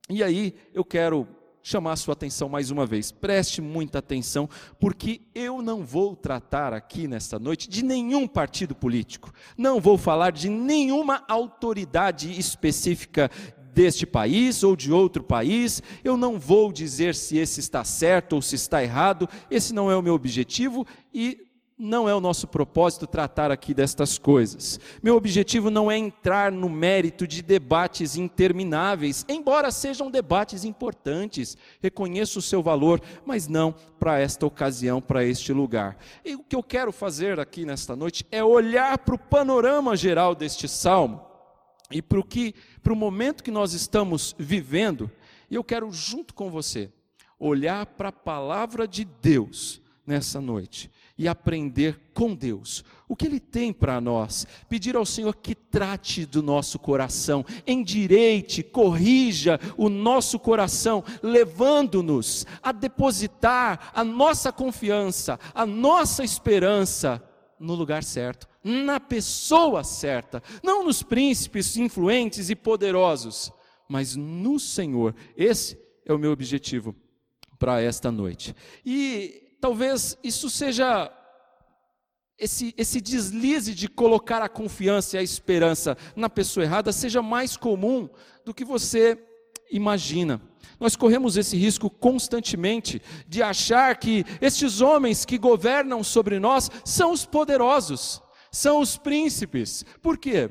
E 0.08 0.22
aí, 0.22 0.54
eu 0.74 0.84
quero 0.84 1.28
chamar 1.62 1.92
a 1.92 1.96
sua 1.96 2.12
atenção 2.12 2.48
mais 2.48 2.70
uma 2.70 2.84
vez. 2.84 3.12
Preste 3.12 3.60
muita 3.60 3.98
atenção, 3.98 4.48
porque 4.80 5.20
eu 5.34 5.62
não 5.62 5.84
vou 5.84 6.16
tratar 6.16 6.72
aqui 6.72 7.06
nesta 7.06 7.38
noite 7.38 7.68
de 7.68 7.84
nenhum 7.84 8.26
partido 8.26 8.74
político. 8.74 9.32
Não 9.56 9.80
vou 9.80 9.96
falar 9.96 10.32
de 10.32 10.48
nenhuma 10.48 11.24
autoridade 11.28 12.38
específica 12.38 13.30
deste 13.74 14.04
país 14.04 14.62
ou 14.62 14.76
de 14.76 14.92
outro 14.92 15.22
país. 15.22 15.82
Eu 16.04 16.16
não 16.16 16.38
vou 16.38 16.72
dizer 16.72 17.14
se 17.14 17.38
esse 17.38 17.60
está 17.60 17.84
certo 17.84 18.34
ou 18.34 18.42
se 18.42 18.54
está 18.54 18.82
errado. 18.82 19.28
Esse 19.50 19.72
não 19.72 19.90
é 19.90 19.96
o 19.96 20.02
meu 20.02 20.14
objetivo 20.14 20.86
e 21.12 21.51
não 21.82 22.08
é 22.08 22.14
o 22.14 22.20
nosso 22.20 22.46
propósito 22.46 23.08
tratar 23.08 23.50
aqui 23.50 23.74
destas 23.74 24.16
coisas. 24.16 24.78
Meu 25.02 25.16
objetivo 25.16 25.68
não 25.68 25.90
é 25.90 25.98
entrar 25.98 26.52
no 26.52 26.68
mérito 26.68 27.26
de 27.26 27.42
debates 27.42 28.14
intermináveis, 28.16 29.26
embora 29.28 29.72
sejam 29.72 30.08
debates 30.08 30.64
importantes, 30.64 31.56
reconheço 31.82 32.38
o 32.38 32.42
seu 32.42 32.62
valor, 32.62 33.02
mas 33.26 33.48
não 33.48 33.74
para 33.98 34.20
esta 34.20 34.46
ocasião, 34.46 35.00
para 35.00 35.24
este 35.24 35.52
lugar. 35.52 35.98
E 36.24 36.36
o 36.36 36.44
que 36.44 36.54
eu 36.54 36.62
quero 36.62 36.92
fazer 36.92 37.40
aqui 37.40 37.64
nesta 37.64 37.96
noite 37.96 38.24
é 38.30 38.44
olhar 38.44 38.98
para 38.98 39.16
o 39.16 39.18
panorama 39.18 39.96
geral 39.96 40.36
deste 40.36 40.68
salmo 40.68 41.20
e 41.90 42.00
para 42.00 42.20
o 42.20 42.24
que, 42.24 42.54
para 42.80 42.92
o 42.92 42.96
momento 42.96 43.42
que 43.42 43.50
nós 43.50 43.72
estamos 43.72 44.36
vivendo, 44.38 45.10
e 45.50 45.56
eu 45.56 45.64
quero 45.64 45.90
junto 45.90 46.32
com 46.32 46.48
você 46.48 46.92
olhar 47.40 47.84
para 47.86 48.10
a 48.10 48.12
palavra 48.12 48.86
de 48.86 49.04
Deus 49.04 49.82
nessa 50.06 50.40
noite 50.40 50.88
e 51.22 51.28
aprender 51.28 52.10
com 52.12 52.34
Deus 52.34 52.84
o 53.08 53.14
que 53.14 53.26
Ele 53.26 53.38
tem 53.38 53.72
para 53.72 54.00
nós. 54.00 54.44
Pedir 54.68 54.96
ao 54.96 55.06
Senhor 55.06 55.36
que 55.36 55.54
trate 55.54 56.26
do 56.26 56.42
nosso 56.42 56.80
coração, 56.80 57.44
endireite, 57.64 58.60
corrija 58.60 59.60
o 59.76 59.88
nosso 59.88 60.36
coração, 60.36 61.04
levando-nos 61.22 62.44
a 62.60 62.72
depositar 62.72 63.92
a 63.94 64.02
nossa 64.02 64.50
confiança, 64.50 65.38
a 65.54 65.64
nossa 65.64 66.24
esperança 66.24 67.22
no 67.56 67.76
lugar 67.76 68.02
certo, 68.02 68.48
na 68.64 68.98
pessoa 68.98 69.84
certa, 69.84 70.42
não 70.60 70.84
nos 70.84 71.04
príncipes 71.04 71.76
influentes 71.76 72.50
e 72.50 72.56
poderosos, 72.56 73.52
mas 73.88 74.16
no 74.16 74.58
Senhor. 74.58 75.14
Esse 75.36 75.78
é 76.04 76.12
o 76.12 76.18
meu 76.18 76.32
objetivo 76.32 76.96
para 77.60 77.80
esta 77.80 78.10
noite. 78.10 78.56
E 78.84 79.41
talvez 79.62 80.18
isso 80.24 80.50
seja 80.50 81.08
esse, 82.36 82.74
esse 82.76 83.00
deslize 83.00 83.72
de 83.72 83.86
colocar 83.86 84.42
a 84.42 84.48
confiança 84.48 85.14
e 85.14 85.20
a 85.20 85.22
esperança 85.22 85.96
na 86.16 86.28
pessoa 86.28 86.64
errada 86.64 86.90
seja 86.90 87.22
mais 87.22 87.56
comum 87.56 88.10
do 88.44 88.52
que 88.52 88.64
você 88.64 89.16
imagina. 89.70 90.42
Nós 90.80 90.96
corremos 90.96 91.36
esse 91.36 91.56
risco 91.56 91.88
constantemente 91.88 93.00
de 93.28 93.40
achar 93.40 93.96
que 93.98 94.24
estes 94.40 94.80
homens 94.80 95.24
que 95.24 95.38
governam 95.38 96.02
sobre 96.02 96.40
nós 96.40 96.68
são 96.84 97.12
os 97.12 97.24
poderosos, 97.24 98.20
são 98.50 98.80
os 98.80 98.96
príncipes. 98.96 99.84
Por 100.02 100.18
quê? 100.18 100.50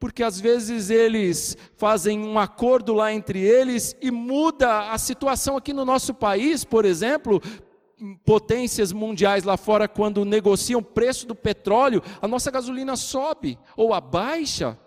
Porque 0.00 0.22
às 0.22 0.40
vezes 0.40 0.88
eles 0.88 1.54
fazem 1.76 2.18
um 2.18 2.38
acordo 2.38 2.94
lá 2.94 3.12
entre 3.12 3.40
eles 3.40 3.94
e 4.00 4.10
muda 4.10 4.90
a 4.90 4.96
situação 4.96 5.54
aqui 5.54 5.74
no 5.74 5.84
nosso 5.84 6.14
país, 6.14 6.64
por 6.64 6.86
exemplo, 6.86 7.38
potências 8.24 8.92
mundiais 8.92 9.44
lá 9.44 9.56
fora, 9.56 9.86
quando 9.86 10.24
negociam 10.24 10.80
o 10.80 10.84
preço 10.84 11.26
do 11.26 11.34
petróleo, 11.34 12.02
a 12.20 12.26
nossa 12.26 12.50
gasolina 12.50 12.96
sobe 12.96 13.58
ou 13.76 13.94
abaixa. 13.94 14.78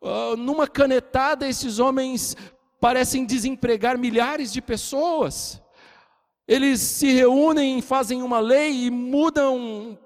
Uh, 0.00 0.36
numa 0.36 0.68
canetada, 0.68 1.48
esses 1.48 1.78
homens 1.78 2.36
parecem 2.80 3.24
desempregar 3.24 3.98
milhares 3.98 4.52
de 4.52 4.60
pessoas. 4.60 5.60
Eles 6.46 6.80
se 6.80 7.10
reúnem, 7.12 7.80
fazem 7.80 8.22
uma 8.22 8.38
lei 8.38 8.84
e 8.84 8.90
mudam 8.90 9.98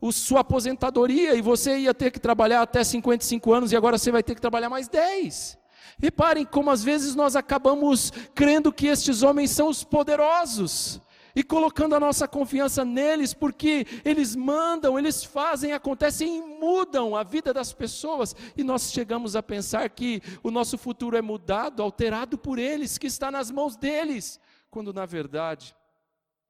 o, 0.00 0.10
sua 0.10 0.40
aposentadoria 0.40 1.34
e 1.34 1.42
você 1.42 1.78
ia 1.78 1.92
ter 1.92 2.10
que 2.10 2.18
trabalhar 2.18 2.62
até 2.62 2.82
55 2.82 3.52
anos 3.52 3.72
e 3.72 3.76
agora 3.76 3.98
você 3.98 4.10
vai 4.10 4.22
ter 4.22 4.34
que 4.34 4.40
trabalhar 4.40 4.70
mais 4.70 4.88
10. 4.88 5.58
Reparem 5.98 6.44
como 6.46 6.70
às 6.70 6.82
vezes 6.82 7.14
nós 7.14 7.36
acabamos 7.36 8.10
crendo 8.34 8.72
que 8.72 8.86
estes 8.86 9.22
homens 9.22 9.50
são 9.50 9.68
os 9.68 9.84
poderosos 9.84 11.00
e 11.34 11.42
colocando 11.42 11.94
a 11.94 12.00
nossa 12.00 12.28
confiança 12.28 12.84
neles, 12.84 13.34
porque 13.34 13.86
eles 14.04 14.36
mandam, 14.36 14.98
eles 14.98 15.24
fazem, 15.24 15.72
acontecem 15.72 16.38
e 16.38 16.42
mudam 16.42 17.16
a 17.16 17.22
vida 17.22 17.52
das 17.52 17.72
pessoas, 17.72 18.34
e 18.56 18.62
nós 18.62 18.92
chegamos 18.92 19.34
a 19.34 19.42
pensar 19.42 19.88
que 19.90 20.22
o 20.42 20.50
nosso 20.50 20.78
futuro 20.78 21.16
é 21.16 21.22
mudado, 21.22 21.82
alterado 21.82 22.38
por 22.38 22.58
eles, 22.58 22.98
que 22.98 23.06
está 23.06 23.30
nas 23.30 23.50
mãos 23.50 23.76
deles, 23.76 24.38
quando 24.70 24.92
na 24.92 25.06
verdade 25.06 25.74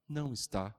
não 0.08 0.32
está. 0.32 0.74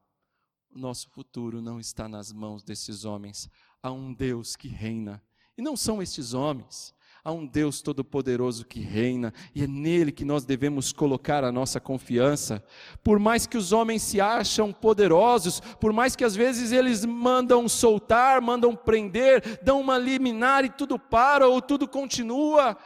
O 0.71 0.77
nosso 0.77 1.09
futuro 1.09 1.61
não 1.61 1.79
está 1.79 2.07
nas 2.07 2.33
mãos 2.33 2.61
desses 2.61 3.05
homens. 3.05 3.49
Há 3.81 3.91
um 3.91 4.13
Deus 4.13 4.57
que 4.57 4.67
reina. 4.67 5.23
E 5.57 5.61
não 5.61 5.77
são 5.77 6.01
estes 6.01 6.33
homens. 6.33 6.93
Há 7.27 7.31
um 7.31 7.43
Deus 7.43 7.81
todo-poderoso 7.81 8.67
que 8.67 8.79
reina, 8.79 9.33
e 9.55 9.63
é 9.63 9.67
nele 9.67 10.11
que 10.11 10.23
nós 10.23 10.45
devemos 10.45 10.93
colocar 10.93 11.43
a 11.43 11.51
nossa 11.51 11.79
confiança. 11.79 12.63
Por 13.03 13.17
mais 13.17 13.47
que 13.47 13.57
os 13.57 13.71
homens 13.71 14.03
se 14.03 14.21
acham 14.21 14.71
poderosos, 14.71 15.59
por 15.59 15.91
mais 15.91 16.15
que 16.15 16.23
às 16.23 16.35
vezes 16.35 16.71
eles 16.71 17.03
mandam 17.03 17.67
soltar, 17.67 18.39
mandam 18.41 18.75
prender, 18.75 19.59
dão 19.63 19.81
uma 19.81 19.97
liminar 19.97 20.65
e 20.65 20.69
tudo 20.69 20.99
para 20.99 21.47
ou 21.47 21.59
tudo 21.63 21.87
continua, 21.87 22.77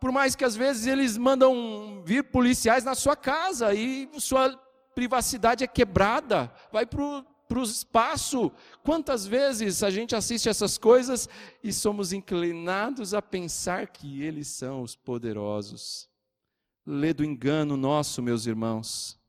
por 0.00 0.10
mais 0.10 0.34
que 0.34 0.44
às 0.46 0.56
vezes 0.56 0.86
eles 0.86 1.18
mandam 1.18 2.02
vir 2.02 2.24
policiais 2.24 2.84
na 2.84 2.94
sua 2.94 3.14
casa 3.14 3.74
e 3.74 4.08
sua 4.16 4.58
privacidade 4.94 5.64
é 5.64 5.66
quebrada, 5.66 6.50
vai 6.72 6.86
para 6.86 7.02
o 7.02 7.22
para 7.52 7.60
o 7.60 7.64
espaço. 7.64 8.50
Quantas 8.82 9.26
vezes 9.26 9.82
a 9.82 9.90
gente 9.90 10.16
assiste 10.16 10.48
essas 10.48 10.78
coisas 10.78 11.28
e 11.62 11.70
somos 11.70 12.10
inclinados 12.10 13.12
a 13.12 13.20
pensar 13.20 13.88
que 13.88 14.22
eles 14.22 14.48
são 14.48 14.82
os 14.82 14.96
poderosos? 14.96 16.08
Lê 16.86 17.12
do 17.12 17.22
engano 17.22 17.76
nosso, 17.76 18.22
meus 18.22 18.46
irmãos. 18.46 19.20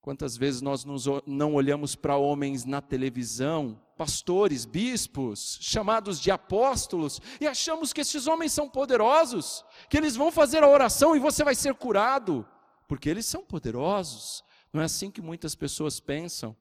Quantas 0.00 0.34
vezes 0.34 0.62
nós 0.62 0.86
não 1.26 1.54
olhamos 1.54 1.94
para 1.94 2.16
homens 2.16 2.64
na 2.64 2.80
televisão, 2.80 3.78
pastores, 3.94 4.64
bispos, 4.64 5.58
chamados 5.60 6.18
de 6.18 6.30
apóstolos, 6.30 7.20
e 7.38 7.46
achamos 7.46 7.92
que 7.92 8.00
esses 8.00 8.26
homens 8.26 8.52
são 8.52 8.66
poderosos, 8.66 9.62
que 9.90 9.98
eles 9.98 10.16
vão 10.16 10.32
fazer 10.32 10.62
a 10.62 10.68
oração 10.68 11.14
e 11.14 11.18
você 11.18 11.44
vai 11.44 11.54
ser 11.54 11.74
curado, 11.74 12.48
porque 12.88 13.10
eles 13.10 13.26
são 13.26 13.44
poderosos. 13.44 14.42
Não 14.72 14.80
é 14.80 14.86
assim 14.86 15.10
que 15.10 15.20
muitas 15.20 15.54
pessoas 15.54 16.00
pensam. 16.00 16.56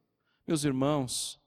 Meus 0.48 0.64
irmãos, 0.64 1.38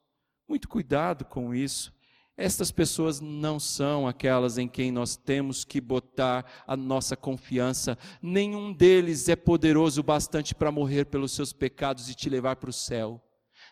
muito 0.47 0.69
cuidado 0.69 1.25
com 1.25 1.54
isso. 1.54 1.90
Estas 2.37 2.71
pessoas 2.71 3.19
não 3.19 3.59
são 3.59 4.07
aquelas 4.07 4.59
em 4.59 4.69
quem 4.69 4.92
nós 4.92 5.16
temos 5.16 5.64
que 5.64 5.80
botar 5.80 6.45
a 6.66 6.76
nossa 6.76 7.16
confiança. 7.16 7.97
Nenhum 8.21 8.75
deles 8.75 9.26
é 9.30 9.37
poderoso 9.37 10.02
bastante 10.02 10.54
para 10.54 10.71
morrer 10.71 11.07
pelos 11.07 11.33
seus 11.33 11.50
pecados 11.50 12.11
e 12.11 12.14
te 12.14 12.28
levar 12.28 12.57
para 12.57 12.69
o 12.69 12.75
céu. 12.75 13.23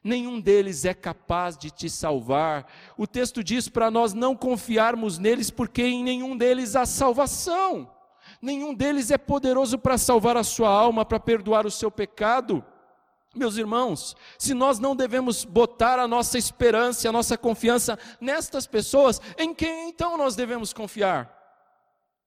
Nenhum 0.02 0.40
deles 0.40 0.86
é 0.86 0.94
capaz 0.94 1.58
de 1.58 1.70
te 1.70 1.90
salvar. 1.90 2.66
O 2.96 3.06
texto 3.06 3.44
diz 3.44 3.68
para 3.68 3.90
nós 3.90 4.14
não 4.14 4.34
confiarmos 4.34 5.18
neles, 5.18 5.50
porque 5.50 5.82
em 5.82 6.02
nenhum 6.02 6.38
deles 6.38 6.74
há 6.74 6.86
salvação. 6.86 7.92
Nenhum 8.40 8.72
deles 8.74 9.10
é 9.10 9.18
poderoso 9.18 9.78
para 9.78 9.98
salvar 9.98 10.38
a 10.38 10.44
sua 10.44 10.70
alma, 10.70 11.04
para 11.04 11.20
perdoar 11.20 11.66
o 11.66 11.70
seu 11.70 11.90
pecado. 11.90 12.64
Meus 13.34 13.56
irmãos, 13.56 14.16
se 14.38 14.54
nós 14.54 14.78
não 14.78 14.96
devemos 14.96 15.44
botar 15.44 15.98
a 15.98 16.08
nossa 16.08 16.38
esperança, 16.38 17.08
a 17.08 17.12
nossa 17.12 17.36
confiança 17.36 17.98
nestas 18.20 18.66
pessoas, 18.66 19.20
em 19.36 19.54
quem 19.54 19.90
então 19.90 20.16
nós 20.16 20.34
devemos 20.34 20.72
confiar? 20.72 21.36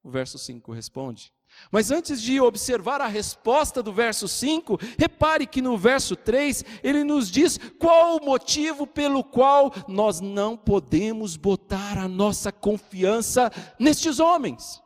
O 0.02 0.10
verso 0.10 0.38
5 0.38 0.72
responde. 0.72 1.32
Mas 1.70 1.90
antes 1.90 2.20
de 2.20 2.40
observar 2.40 3.00
a 3.00 3.06
resposta 3.06 3.82
do 3.82 3.92
verso 3.92 4.26
5, 4.26 4.78
repare 4.98 5.46
que 5.46 5.62
no 5.62 5.76
verso 5.76 6.16
3 6.16 6.64
ele 6.82 7.04
nos 7.04 7.30
diz 7.30 7.58
qual 7.78 8.16
o 8.16 8.24
motivo 8.24 8.86
pelo 8.86 9.22
qual 9.22 9.72
nós 9.86 10.20
não 10.20 10.56
podemos 10.56 11.36
botar 11.36 11.98
a 11.98 12.08
nossa 12.08 12.50
confiança 12.50 13.50
nestes 13.78 14.18
homens. 14.18 14.81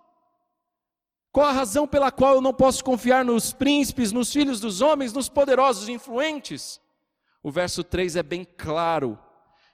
Qual 1.37 1.49
a 1.49 1.53
razão 1.53 1.87
pela 1.87 2.11
qual 2.11 2.37
eu 2.37 2.41
não 2.41 2.55
posso 2.55 2.83
confiar 2.83 3.23
nos 3.23 3.53
príncipes, 3.53 4.11
nos 4.11 4.33
filhos 4.33 4.59
dos 4.59 4.81
homens, 4.81 5.13
nos 5.13 5.29
poderosos 5.29 5.87
influentes? 5.87 6.81
O 7.43 7.51
verso 7.51 7.85
3 7.85 8.17
é 8.17 8.23
bem 8.23 8.43
claro. 8.43 9.19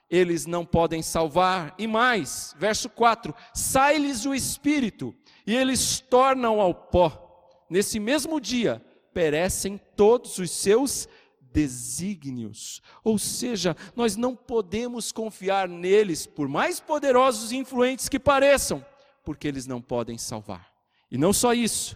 Eles 0.09 0.45
não 0.45 0.65
podem 0.65 1.01
salvar. 1.01 1.73
E 1.77 1.87
mais, 1.87 2.53
verso 2.59 2.89
4: 2.89 3.33
sai-lhes 3.53 4.25
o 4.25 4.35
espírito, 4.35 5.15
e 5.47 5.55
eles 5.55 6.01
tornam 6.01 6.59
ao 6.59 6.75
pó. 6.75 7.63
Nesse 7.69 7.97
mesmo 7.97 8.41
dia, 8.41 8.85
perecem 9.13 9.79
todos 9.95 10.39
os 10.39 10.51
seus 10.51 11.07
desígnios. 11.39 12.81
Ou 13.05 13.17
seja, 13.17 13.73
nós 13.95 14.17
não 14.17 14.35
podemos 14.35 15.13
confiar 15.13 15.69
neles, 15.69 16.25
por 16.25 16.49
mais 16.49 16.81
poderosos 16.81 17.53
e 17.53 17.55
influentes 17.55 18.09
que 18.09 18.19
pareçam, 18.19 18.85
porque 19.23 19.47
eles 19.47 19.65
não 19.65 19.81
podem 19.81 20.17
salvar. 20.17 20.72
E 21.13 21.17
não 21.17 21.31
só 21.31 21.53
isso, 21.53 21.95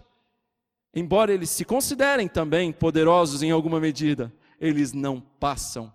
embora 0.93 1.33
eles 1.33 1.49
se 1.49 1.65
considerem 1.65 2.27
também 2.27 2.71
poderosos 2.71 3.41
em 3.41 3.49
alguma 3.49 3.79
medida, 3.79 4.31
eles 4.59 4.93
não 4.93 5.19
passam 5.19 5.91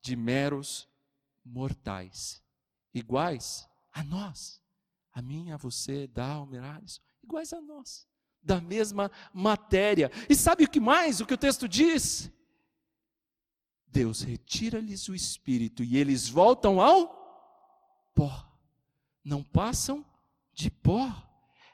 de 0.00 0.16
meros 0.16 0.88
mortais, 1.44 2.42
iguais 2.94 3.68
a 3.92 4.02
nós, 4.02 4.62
a 5.12 5.20
mim, 5.20 5.50
a 5.50 5.58
você, 5.58 6.06
Dal, 6.06 6.46
Mirales, 6.46 7.02
iguais 7.22 7.52
a 7.52 7.60
nós, 7.60 8.08
da 8.42 8.62
mesma 8.62 9.10
matéria. 9.30 10.10
E 10.26 10.34
sabe 10.34 10.64
o 10.64 10.70
que 10.70 10.80
mais? 10.80 11.20
O 11.20 11.26
que 11.26 11.34
o 11.34 11.38
texto 11.38 11.68
diz? 11.68 12.32
Deus 13.86 14.22
retira-lhes 14.22 15.06
o 15.10 15.14
espírito 15.14 15.84
e 15.84 15.98
eles 15.98 16.30
voltam 16.30 16.80
ao 16.80 18.10
pó. 18.14 18.50
Não 19.22 19.42
passam 19.42 20.02
de 20.54 20.70
pó. 20.70 21.27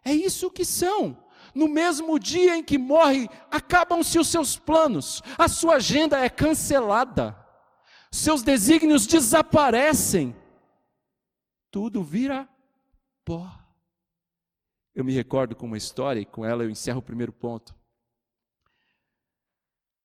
É 0.04 0.12
isso 0.12 0.50
que 0.50 0.64
são. 0.64 1.24
No 1.54 1.68
mesmo 1.68 2.18
dia 2.18 2.56
em 2.56 2.64
que 2.64 2.76
morre, 2.76 3.28
acabam-se 3.50 4.18
os 4.18 4.28
seus 4.28 4.58
planos, 4.58 5.22
a 5.38 5.46
sua 5.46 5.76
agenda 5.76 6.18
é 6.18 6.28
cancelada, 6.28 7.36
seus 8.10 8.42
desígnios 8.42 9.06
desaparecem, 9.06 10.34
tudo 11.70 12.02
vira 12.02 12.48
pó. 13.24 13.48
Eu 14.94 15.04
me 15.04 15.12
recordo 15.12 15.54
com 15.54 15.66
uma 15.66 15.76
história, 15.76 16.20
e 16.20 16.26
com 16.26 16.44
ela 16.44 16.64
eu 16.64 16.70
encerro 16.70 16.98
o 16.98 17.02
primeiro 17.02 17.32
ponto. 17.32 17.74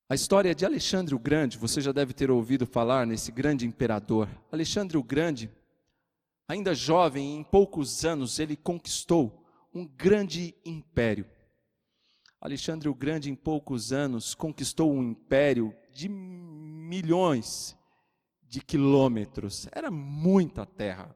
A 0.07 0.15
história 0.15 0.53
de 0.53 0.65
Alexandre 0.65 1.13
o 1.13 1.19
Grande, 1.19 1.57
você 1.57 1.81
já 1.81 1.91
deve 1.91 2.13
ter 2.13 2.29
ouvido 2.29 2.65
falar 2.65 3.05
nesse 3.05 3.31
grande 3.31 3.65
imperador. 3.65 4.27
Alexandre 4.51 4.97
o 4.97 5.03
Grande, 5.03 5.51
ainda 6.47 6.73
jovem, 6.73 7.37
em 7.37 7.43
poucos 7.43 8.03
anos, 8.05 8.39
ele 8.39 8.55
conquistou 8.55 9.38
um 9.73 9.87
grande 9.87 10.55
império. 10.65 11.25
Alexandre 12.41 12.87
o 12.87 12.95
Grande, 12.95 13.29
em 13.29 13.35
poucos 13.35 13.91
anos, 13.91 14.33
conquistou 14.33 14.93
um 14.93 15.03
império 15.03 15.75
de 15.91 16.07
milhões 16.07 17.77
de 18.47 18.61
quilômetros. 18.61 19.67
Era 19.71 19.91
muita 19.91 20.65
terra. 20.65 21.15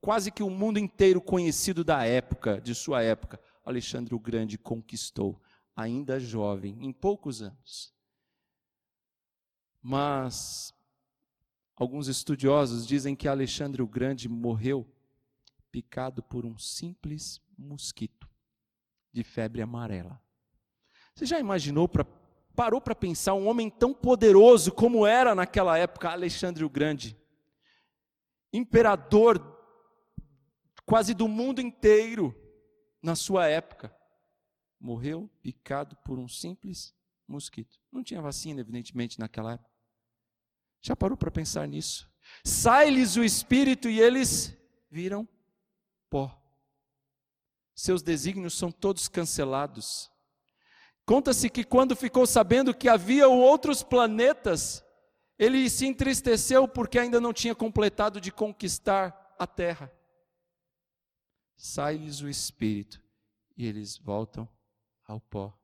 Quase 0.00 0.30
que 0.30 0.42
o 0.42 0.50
mundo 0.50 0.78
inteiro 0.78 1.20
conhecido 1.20 1.84
da 1.84 2.04
época, 2.04 2.60
de 2.60 2.74
sua 2.74 3.02
época, 3.02 3.40
Alexandre 3.64 4.14
o 4.14 4.18
Grande 4.18 4.58
conquistou, 4.58 5.40
ainda 5.76 6.18
jovem, 6.18 6.76
em 6.80 6.92
poucos 6.92 7.40
anos. 7.40 7.92
Mas 9.80 10.74
alguns 11.76 12.08
estudiosos 12.08 12.86
dizem 12.86 13.14
que 13.14 13.28
Alexandre 13.28 13.80
o 13.80 13.86
Grande 13.86 14.28
morreu 14.28 14.86
picado 15.70 16.22
por 16.22 16.44
um 16.44 16.58
simples 16.58 17.40
mosquito 17.58 18.28
de 19.12 19.24
febre 19.24 19.60
amarela. 19.60 20.22
Você 21.14 21.26
já 21.26 21.40
imaginou, 21.40 21.88
pra, 21.88 22.04
parou 22.54 22.80
para 22.80 22.94
pensar 22.94 23.34
um 23.34 23.48
homem 23.48 23.68
tão 23.68 23.92
poderoso 23.92 24.70
como 24.70 25.06
era 25.06 25.34
naquela 25.34 25.76
época 25.76 26.10
Alexandre 26.10 26.64
o 26.64 26.70
Grande? 26.70 27.16
Imperador 28.52 29.56
quase 30.86 31.12
do 31.12 31.26
mundo 31.26 31.60
inteiro 31.60 32.34
na 33.02 33.16
sua 33.16 33.48
época. 33.48 33.94
Morreu 34.80 35.28
picado 35.42 35.96
por 36.04 36.18
um 36.18 36.28
simples 36.28 36.94
mosquito. 37.26 37.78
Não 37.90 38.02
tinha 38.02 38.22
vacina, 38.22 38.60
evidentemente, 38.60 39.18
naquela 39.18 39.54
época. 39.54 39.70
Já 40.80 40.94
parou 40.94 41.16
para 41.16 41.30
pensar 41.30 41.66
nisso? 41.66 42.08
Sai-lhes 42.44 43.16
o 43.16 43.24
espírito 43.24 43.88
e 43.88 44.00
eles 44.00 44.56
viram 44.90 45.28
pó 46.08 46.40
seus 47.78 48.02
desígnios 48.02 48.58
são 48.58 48.72
todos 48.72 49.06
cancelados. 49.06 50.10
Conta-se 51.06 51.48
que 51.48 51.62
quando 51.62 51.94
ficou 51.94 52.26
sabendo 52.26 52.74
que 52.74 52.88
havia 52.88 53.28
outros 53.28 53.84
planetas 53.84 54.84
Ele 55.38 55.70
se 55.70 55.86
entristeceu 55.86 56.66
porque 56.66 56.98
ainda 56.98 57.20
não 57.20 57.32
tinha 57.32 57.54
completado 57.54 58.20
de 58.20 58.32
conquistar 58.32 59.36
a 59.38 59.46
terra. 59.46 59.92
Sai-lhes 61.56 62.20
o 62.20 62.28
espírito 62.28 63.00
e 63.56 63.64
eles 63.64 63.96
voltam 63.96 64.48
ao 65.06 65.20
pó. 65.20 65.56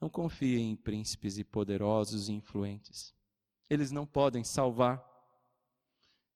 Não 0.00 0.08
confiem 0.08 0.70
em 0.70 0.76
príncipes 0.76 1.38
e 1.38 1.42
poderosos 1.42 2.28
e 2.28 2.32
influentes. 2.32 3.12
Eles 3.68 3.90
não 3.90 4.06
podem 4.06 4.44
salvar. 4.44 5.04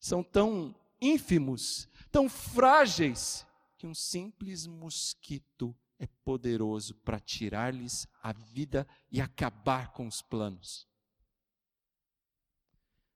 São 0.01 0.25
tão 0.25 0.75
ínfimos, 1.01 1.89
tão 2.11 2.29
frágeis, 2.29 3.47
que 3.79 3.87
um 3.87 3.95
simples 3.95 4.67
mosquito 4.67 5.75
é 6.01 6.07
poderoso 6.25 6.97
para 6.97 7.21
tirar-lhes 7.21 8.09
a 8.21 8.33
vida 8.33 8.87
e 9.11 9.21
acabar 9.21 9.93
com 9.93 10.07
os 10.07 10.21
planos. 10.21 10.87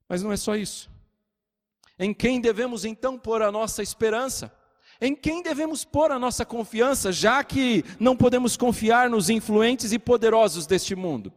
Mas 0.08 0.22
não 0.22 0.30
é 0.30 0.36
só 0.36 0.54
isso. 0.54 0.88
Em 1.98 2.14
quem 2.14 2.40
devemos 2.40 2.84
então 2.84 3.18
pôr 3.18 3.42
a 3.42 3.50
nossa 3.50 3.82
esperança? 3.82 4.56
Em 5.00 5.16
quem 5.16 5.42
devemos 5.42 5.84
pôr 5.84 6.12
a 6.12 6.18
nossa 6.18 6.44
confiança, 6.44 7.10
já 7.10 7.42
que 7.42 7.84
não 7.98 8.16
podemos 8.16 8.56
confiar 8.56 9.10
nos 9.10 9.28
influentes 9.28 9.90
e 9.90 9.98
poderosos 9.98 10.64
deste 10.64 10.94
mundo? 10.94 11.32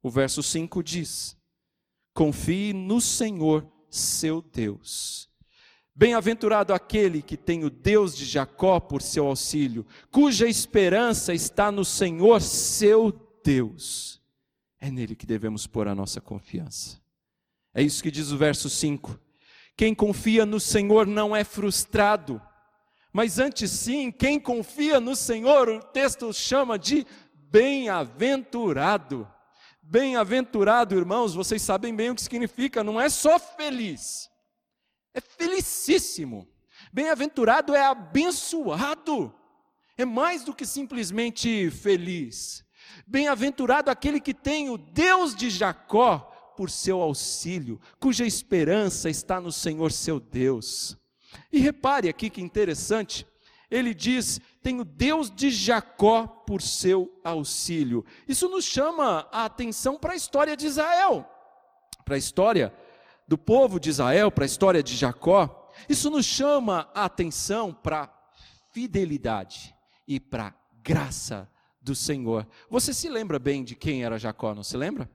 O 0.00 0.08
verso 0.08 0.44
5 0.44 0.82
diz: 0.82 1.36
Confie 2.12 2.72
no 2.72 3.00
Senhor, 3.00 3.68
seu 3.90 4.40
Deus. 4.40 5.28
Bem-aventurado 5.94 6.74
aquele 6.74 7.22
que 7.22 7.36
tem 7.36 7.64
o 7.64 7.70
Deus 7.70 8.16
de 8.16 8.24
Jacó 8.24 8.80
por 8.80 9.00
seu 9.00 9.26
auxílio, 9.26 9.86
cuja 10.10 10.48
esperança 10.48 11.32
está 11.32 11.70
no 11.70 11.84
Senhor, 11.84 12.40
seu 12.40 13.12
Deus. 13.44 14.20
É 14.80 14.90
nele 14.90 15.14
que 15.14 15.26
devemos 15.26 15.66
pôr 15.66 15.86
a 15.86 15.94
nossa 15.94 16.20
confiança. 16.20 17.00
É 17.72 17.82
isso 17.82 18.02
que 18.02 18.10
diz 18.10 18.30
o 18.30 18.36
verso 18.36 18.68
5. 18.68 19.18
Quem 19.76 19.94
confia 19.94 20.44
no 20.44 20.58
Senhor 20.58 21.06
não 21.06 21.34
é 21.34 21.44
frustrado 21.44 22.40
mas 23.14 23.38
antes 23.38 23.70
sim, 23.70 24.10
quem 24.10 24.40
confia 24.40 24.98
no 24.98 25.14
Senhor, 25.14 25.68
o 25.68 25.78
texto 25.80 26.32
chama 26.32 26.76
de 26.76 27.06
bem-aventurado. 27.48 29.24
Bem-aventurado, 29.80 30.96
irmãos, 30.96 31.32
vocês 31.32 31.62
sabem 31.62 31.94
bem 31.94 32.10
o 32.10 32.16
que 32.16 32.22
significa, 32.22 32.82
não 32.82 33.00
é 33.00 33.08
só 33.08 33.38
feliz, 33.38 34.28
é 35.14 35.20
felicíssimo. 35.20 36.46
Bem-aventurado 36.92 37.74
é 37.74 37.84
abençoado, 37.86 39.32
é 39.96 40.04
mais 40.04 40.44
do 40.44 40.54
que 40.54 40.66
simplesmente 40.66 41.70
feliz. 41.70 42.64
Bem-aventurado 43.06 43.90
aquele 43.90 44.20
que 44.20 44.34
tem 44.34 44.68
o 44.68 44.76
Deus 44.76 45.34
de 45.34 45.48
Jacó 45.48 46.18
por 46.56 46.70
seu 46.70 47.00
auxílio, 47.00 47.80
cuja 47.98 48.26
esperança 48.26 49.08
está 49.08 49.40
no 49.40 49.50
Senhor 49.50 49.92
seu 49.92 50.20
Deus. 50.20 50.96
E 51.50 51.58
repare 51.58 52.08
aqui 52.08 52.30
que 52.30 52.40
interessante, 52.40 53.26
ele 53.70 53.94
diz: 53.94 54.40
tem 54.62 54.80
o 54.80 54.84
Deus 54.84 55.30
de 55.30 55.50
Jacó 55.50 56.26
por 56.26 56.62
seu 56.62 57.20
auxílio. 57.24 58.04
Isso 58.28 58.48
nos 58.48 58.64
chama 58.64 59.28
a 59.32 59.44
atenção 59.44 59.98
para 59.98 60.12
a 60.12 60.16
história 60.16 60.56
de 60.56 60.66
Israel, 60.66 61.28
para 62.04 62.14
a 62.14 62.18
história 62.18 62.72
do 63.26 63.38
povo 63.38 63.80
de 63.80 63.90
Israel, 63.90 64.30
para 64.30 64.44
a 64.44 64.46
história 64.46 64.82
de 64.82 64.94
Jacó. 64.96 65.70
Isso 65.88 66.10
nos 66.10 66.24
chama 66.24 66.88
a 66.94 67.04
atenção 67.04 67.72
para 67.72 68.12
fidelidade 68.72 69.74
e 70.06 70.20
para 70.20 70.54
graça 70.82 71.48
do 71.80 71.94
Senhor. 71.94 72.46
Você 72.70 72.92
se 72.92 73.08
lembra 73.08 73.38
bem 73.38 73.62
de 73.64 73.74
quem 73.74 74.04
era 74.04 74.18
Jacó, 74.18 74.54
não 74.54 74.62
se 74.62 74.76
lembra? 74.76 75.10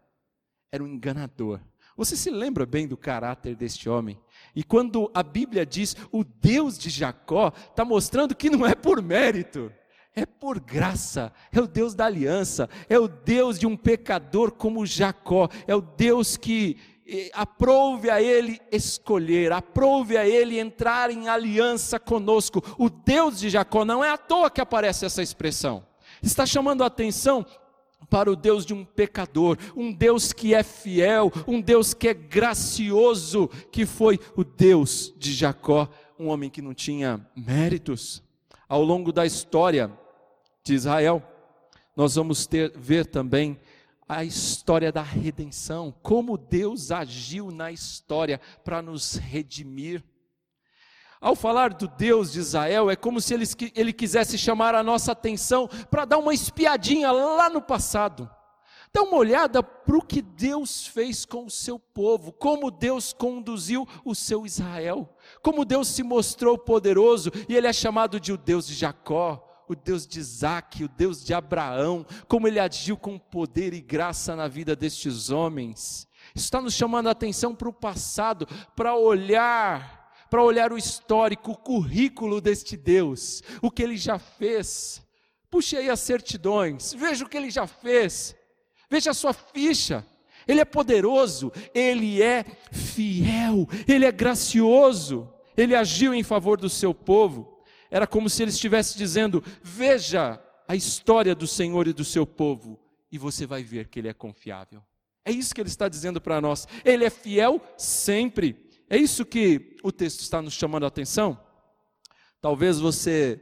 Era 0.72 0.84
um 0.84 0.88
enganador. 0.88 1.60
Você 1.98 2.16
se 2.16 2.30
lembra 2.30 2.66
bem 2.66 2.88
do 2.88 2.96
caráter 2.96 3.56
deste 3.56 3.90
homem? 3.90 4.18
E 4.56 4.64
quando 4.64 5.12
a 5.14 5.22
Bíblia 5.22 5.66
diz 5.66 5.96
o 6.12 6.24
Deus 6.24 6.78
de 6.78 6.90
Jacó, 6.90 7.52
está 7.70 7.84
mostrando 7.84 8.36
que 8.36 8.50
não 8.50 8.66
é 8.66 8.74
por 8.74 9.02
mérito, 9.02 9.70
é 10.16 10.26
por 10.26 10.60
graça, 10.60 11.34
é 11.52 11.60
o 11.60 11.68
Deus 11.68 11.94
da 11.94 12.06
aliança, 12.06 12.70
é 12.88 12.98
o 12.98 13.08
Deus 13.08 13.60
de 13.60 13.68
um 13.68 13.76
pecador 13.76 14.52
como 14.52 14.86
Jacó, 14.86 15.50
é 15.68 15.76
o 15.76 15.82
Deus 15.82 16.38
que 16.38 16.78
aprove 17.34 18.10
a 18.10 18.22
ele 18.22 18.60
escolher, 18.72 19.52
aprove 19.52 20.18
a 20.18 20.28
ele 20.28 20.60
entrar 20.60 21.10
em 21.10 21.28
aliança 21.28 22.00
conosco. 22.00 22.64
O 22.78 22.90
Deus 22.90 23.40
de 23.40 23.50
Jacó 23.50 23.84
não 23.84 24.04
é 24.04 24.10
à 24.10 24.18
toa 24.18 24.50
que 24.50 24.62
aparece 24.62 25.06
essa 25.06 25.22
expressão. 25.22 25.84
Está 26.22 26.46
chamando 26.46 26.84
a 26.84 26.88
atenção 26.88 27.46
para 28.10 28.32
o 28.32 28.36
Deus 28.36 28.66
de 28.66 28.74
um 28.74 28.84
pecador, 28.84 29.58
um 29.76 29.92
Deus 29.92 30.34
que 30.34 30.54
é 30.54 30.64
fiel, 30.64 31.32
um 31.48 31.62
Deus 31.62 31.94
que 31.94 32.08
é 32.08 32.14
gracioso, 32.14 33.48
que 33.72 33.86
foi 33.86 34.20
o 34.36 34.44
Deus 34.44 35.14
de 35.18 35.34
Jacó, 35.34 35.88
um 36.18 36.28
homem 36.28 36.50
que 36.50 36.62
não 36.62 36.74
tinha 36.74 37.26
méritos. 37.36 38.24
Ao 38.68 38.84
longo 38.84 39.12
da 39.12 39.26
história 39.26 39.92
de 40.64 40.74
Israel, 40.74 41.24
nós 41.96 42.16
vamos 42.16 42.46
ter, 42.48 42.72
ver 42.78 43.06
também 43.06 43.60
a 44.10 44.24
história 44.24 44.92
da 44.92 45.04
redenção, 45.04 45.94
como 46.02 46.36
Deus 46.36 46.90
agiu 46.90 47.52
na 47.52 47.72
história 47.72 48.42
para 48.64 48.82
nos 48.82 49.14
redimir. 49.14 50.04
Ao 51.22 51.36
falar 51.36 51.74
do 51.76 51.88
Deus 51.88 52.32
de 52.32 52.40
Israel, 52.40 52.90
é 52.90 52.96
como 52.96 53.22
se 53.22 53.36
ele, 53.36 53.46
ele 53.76 53.94
quisesse 53.94 54.36
chamar 54.36 54.74
a 54.74 54.82
nossa 54.82 55.12
atenção 55.12 55.68
para 55.92 56.06
dar 56.06 56.18
uma 56.18 56.34
espiadinha 56.34 57.12
lá 57.12 57.52
no 57.52 57.62
passado. 57.62 58.28
Dá 58.92 59.04
uma 59.04 59.18
olhada 59.18 59.62
para 59.62 59.96
o 59.96 60.02
que 60.02 60.24
Deus 60.24 60.88
fez 60.88 61.24
com 61.24 61.46
o 61.46 61.50
seu 61.52 61.78
povo, 61.78 62.32
como 62.32 62.72
Deus 62.72 63.14
conduziu 63.14 63.88
o 64.04 64.16
seu 64.16 64.44
Israel, 64.44 65.16
como 65.44 65.64
Deus 65.64 65.88
se 65.90 66.02
mostrou 66.02 66.58
poderoso 66.58 67.32
e 67.48 67.56
ele 67.56 67.68
é 67.68 67.74
chamado 67.74 68.20
de 68.20 68.34
o 68.34 68.38
Deus 68.38 68.66
de 68.66 68.74
Jacó, 68.74 69.49
o 69.70 69.76
Deus 69.76 70.08
de 70.08 70.20
Isaac, 70.20 70.84
o 70.84 70.90
Deus 70.90 71.24
de 71.24 71.34
Abraão, 71.34 72.06
como 72.28 72.48
ele 72.48 72.60
agiu 72.60 72.98
com 72.98 73.20
poder 73.20 73.74
e 73.74 73.80
graça 73.80 74.36
na 74.36 74.48
vida 74.48 74.76
destes 74.76 75.30
homens. 75.30 76.08
Isso 76.36 76.46
está 76.46 76.60
nos 76.60 76.74
chamando 76.74 77.08
a 77.08 77.12
atenção 77.12 77.54
para 77.54 77.70
o 77.70 77.74
passado, 77.74 78.48
para 78.76 78.96
olhar 78.96 80.00
para 80.30 80.44
olhar 80.44 80.72
o 80.72 80.78
histórico, 80.78 81.52
o 81.54 81.58
currículo 81.58 82.40
deste 82.40 82.78
Deus, 82.78 83.42
o 83.64 83.72
que 83.72 83.82
ele 83.82 83.98
já 83.98 84.20
fez. 84.20 85.02
Puxe 85.50 85.76
aí 85.76 85.90
as 85.90 86.00
certidões, 86.00 86.94
veja 86.94 87.26
o 87.26 87.28
que 87.28 87.36
ele 87.36 87.50
já 87.50 87.66
fez, 87.66 88.36
veja 88.90 89.10
a 89.10 89.14
sua 89.16 89.34
ficha. 89.34 90.06
Ele 90.48 90.62
é 90.62 90.66
poderoso, 90.66 91.52
ele 91.74 92.22
é 92.22 92.46
fiel, 92.72 93.68
ele 93.88 94.06
é 94.06 94.12
gracioso, 94.12 95.32
ele 95.58 95.76
agiu 95.76 96.14
em 96.14 96.24
favor 96.24 96.60
do 96.60 96.70
seu 96.70 96.94
povo. 96.94 97.59
Era 97.90 98.06
como 98.06 98.30
se 98.30 98.44
ele 98.44 98.52
estivesse 98.52 98.98
dizendo: 98.98 99.44
Veja 99.62 100.42
a 100.68 100.76
história 100.76 101.34
do 101.34 101.48
Senhor 101.48 101.88
e 101.88 101.94
do 101.94 102.06
seu 102.06 102.26
povo, 102.26 102.80
e 103.12 103.18
você 103.18 103.46
vai 103.46 103.64
ver 103.64 103.88
que 103.88 104.00
ele 104.00 104.08
é 104.08 104.14
confiável. 104.14 104.84
É 105.26 105.32
isso 105.32 105.54
que 105.54 105.62
ele 105.62 105.70
está 105.70 105.88
dizendo 105.88 106.20
para 106.20 106.42
nós. 106.42 106.68
Ele 106.84 107.06
é 107.06 107.10
fiel 107.10 107.62
sempre. 107.78 108.70
É 108.90 108.98
isso 108.98 109.26
que 109.26 109.78
o 109.84 109.92
texto 109.92 110.22
está 110.22 110.42
nos 110.42 110.54
chamando 110.54 110.86
a 110.86 110.88
atenção? 110.88 111.40
Talvez 112.42 112.80
você 112.80 113.40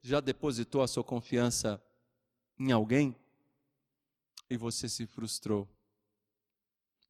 já 0.00 0.20
depositou 0.20 0.82
a 0.82 0.88
sua 0.88 1.04
confiança 1.04 1.80
em 2.58 2.72
alguém 2.72 3.14
e 4.50 4.56
você 4.56 4.88
se 4.88 5.06
frustrou. 5.06 5.68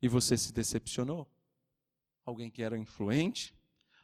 E 0.01 0.09
você 0.09 0.37
se 0.37 0.53
decepcionou. 0.53 1.27
Alguém 2.25 2.51
que 2.51 2.63
era 2.63 2.77
influente, 2.77 3.55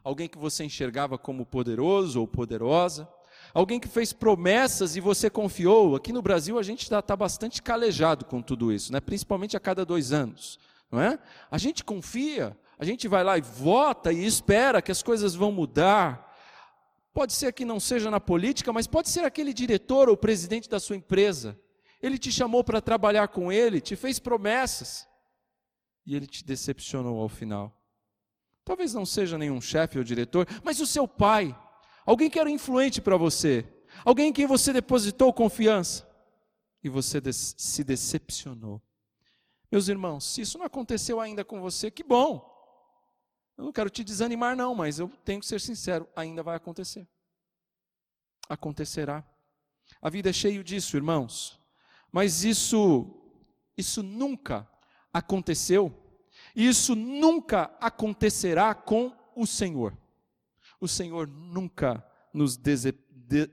alguém 0.09 0.27
que 0.27 0.39
você 0.39 0.65
enxergava 0.65 1.19
como 1.19 1.45
poderoso 1.45 2.19
ou 2.19 2.27
poderosa, 2.27 3.07
alguém 3.53 3.79
que 3.79 3.87
fez 3.87 4.11
promessas 4.11 4.97
e 4.97 5.01
você 5.01 5.29
confiou. 5.29 5.95
Aqui 5.95 6.15
no 6.15 6.23
Brasil 6.23 6.59
a 6.59 6.63
gente 6.63 6.83
está 6.83 7.03
tá 7.03 7.15
bastante 7.15 7.63
calejado 7.63 8.25
com 8.25 8.41
tudo 8.41 8.73
isso, 8.73 8.91
né? 8.91 9.01
principalmente 9.01 9.55
a 9.55 9.61
cada 9.61 9.85
dois 9.85 10.11
anos. 10.11 10.59
Não 10.91 10.99
é? 10.99 11.19
A 11.51 11.59
gente 11.59 11.85
confia, 11.85 12.57
a 12.79 12.87
gente 12.87 13.07
vai 13.07 13.23
lá 13.23 13.37
e 13.37 13.43
vota 13.43 14.11
e 14.11 14.25
espera 14.25 14.81
que 14.81 14.91
as 14.91 15.03
coisas 15.03 15.35
vão 15.35 15.53
mudar. 15.53 16.35
Pode 17.13 17.35
ser 17.35 17.53
que 17.53 17.67
não 17.67 17.79
seja 17.79 18.11
na 18.11 18.19
política, 18.19 18.73
mas 18.73 18.87
pode 18.87 19.11
ser 19.11 19.27
aquele 19.27 19.53
diretor 19.53 20.09
ou 20.09 20.17
presidente 20.17 20.71
da 20.71 20.81
sua 20.81 20.97
empresa. 20.97 21.61
Ele 22.03 22.17
te 22.17 22.33
chamou 22.33 22.65
para 22.65 22.81
trabalhar 22.81 23.29
com 23.29 23.53
ele, 23.53 23.79
te 23.79 23.95
fez 23.95 24.19
promessas 24.19 25.07
e 26.07 26.17
ele 26.17 26.27
te 26.27 26.43
decepcionou 26.43 27.21
ao 27.21 27.29
final. 27.29 27.78
Talvez 28.69 28.93
não 28.93 29.07
seja 29.07 29.39
nenhum 29.39 29.63
chefe 29.63 29.97
ou 29.97 30.05
diretor, 30.05 30.47
mas 30.63 30.79
o 30.79 30.87
seu 30.87 31.09
pai, 31.09 31.59
alguém 32.05 32.29
que 32.29 32.39
era 32.39 32.51
influente 32.51 33.01
para 33.01 33.17
você, 33.17 33.67
alguém 34.05 34.29
em 34.29 34.33
quem 34.33 34.47
você 34.47 34.75
depositou 34.75 35.33
confiança 35.33 36.07
e 36.85 36.89
você 36.91 37.19
se 37.33 37.83
decepcionou. 37.83 38.83
Meus 39.73 39.89
irmãos, 39.89 40.23
se 40.27 40.43
isso 40.43 40.59
não 40.59 40.67
aconteceu 40.67 41.19
ainda 41.19 41.47
com 41.47 41.63
você, 41.63 41.91
que 41.91 42.03
bom. 42.05 42.47
Eu 43.57 43.65
não 43.65 43.73
quero 43.73 43.89
te 43.89 44.05
desanimar, 44.05 44.55
não, 44.55 44.75
mas 44.75 44.99
eu 44.99 45.09
tenho 45.25 45.41
que 45.41 45.47
ser 45.47 45.63
sincero: 45.63 46.07
ainda 46.15 46.43
vai 46.43 46.55
acontecer. 46.55 47.09
Acontecerá. 48.51 49.27
A 50.03 50.11
vida 50.11 50.29
é 50.29 50.33
cheia 50.35 50.63
disso, 50.63 50.95
irmãos. 50.95 51.59
Mas 52.13 52.45
isso, 52.45 53.33
isso 53.79 54.03
nunca 54.03 54.69
aconteceu. 55.11 56.08
Isso 56.61 56.97
nunca 56.97 57.71
acontecerá 57.81 58.75
com 58.75 59.13
o 59.37 59.47
Senhor. 59.47 59.97
O 60.81 60.89
Senhor 60.89 61.29
nunca 61.29 62.05
nos 62.35 62.57
de 62.57 62.75
de 63.29 63.47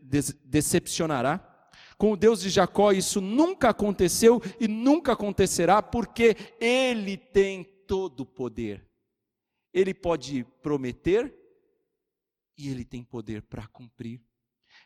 decepcionará. 0.43 1.51
Com 1.97 2.13
o 2.13 2.17
Deus 2.17 2.41
de 2.41 2.49
Jacó, 2.49 2.91
isso 2.91 3.21
nunca 3.21 3.69
aconteceu 3.69 4.41
e 4.59 4.67
nunca 4.67 5.11
acontecerá, 5.13 5.81
porque 5.83 6.35
Ele 6.59 7.15
tem 7.15 7.63
todo 7.85 8.21
o 8.21 8.25
poder. 8.25 8.89
Ele 9.73 9.93
pode 9.93 10.43
prometer 10.63 11.31
e 12.57 12.69
Ele 12.69 12.83
tem 12.83 13.03
poder 13.03 13.43
para 13.43 13.67
cumprir. 13.67 14.19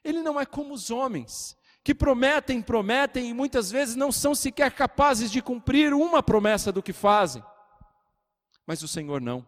Ele 0.03 0.21
não 0.21 0.39
é 0.39 0.45
como 0.45 0.73
os 0.73 0.91
homens, 0.91 1.55
que 1.83 1.95
prometem, 1.95 2.61
prometem 2.61 3.29
e 3.29 3.33
muitas 3.33 3.71
vezes 3.71 3.95
não 3.95 4.11
são 4.11 4.35
sequer 4.35 4.73
capazes 4.73 5.31
de 5.31 5.41
cumprir 5.41 5.93
uma 5.93 6.21
promessa 6.21 6.71
do 6.71 6.83
que 6.83 6.93
fazem. 6.93 7.43
Mas 8.69 8.83
o 8.83 8.87
Senhor 8.87 9.19
não. 9.19 9.43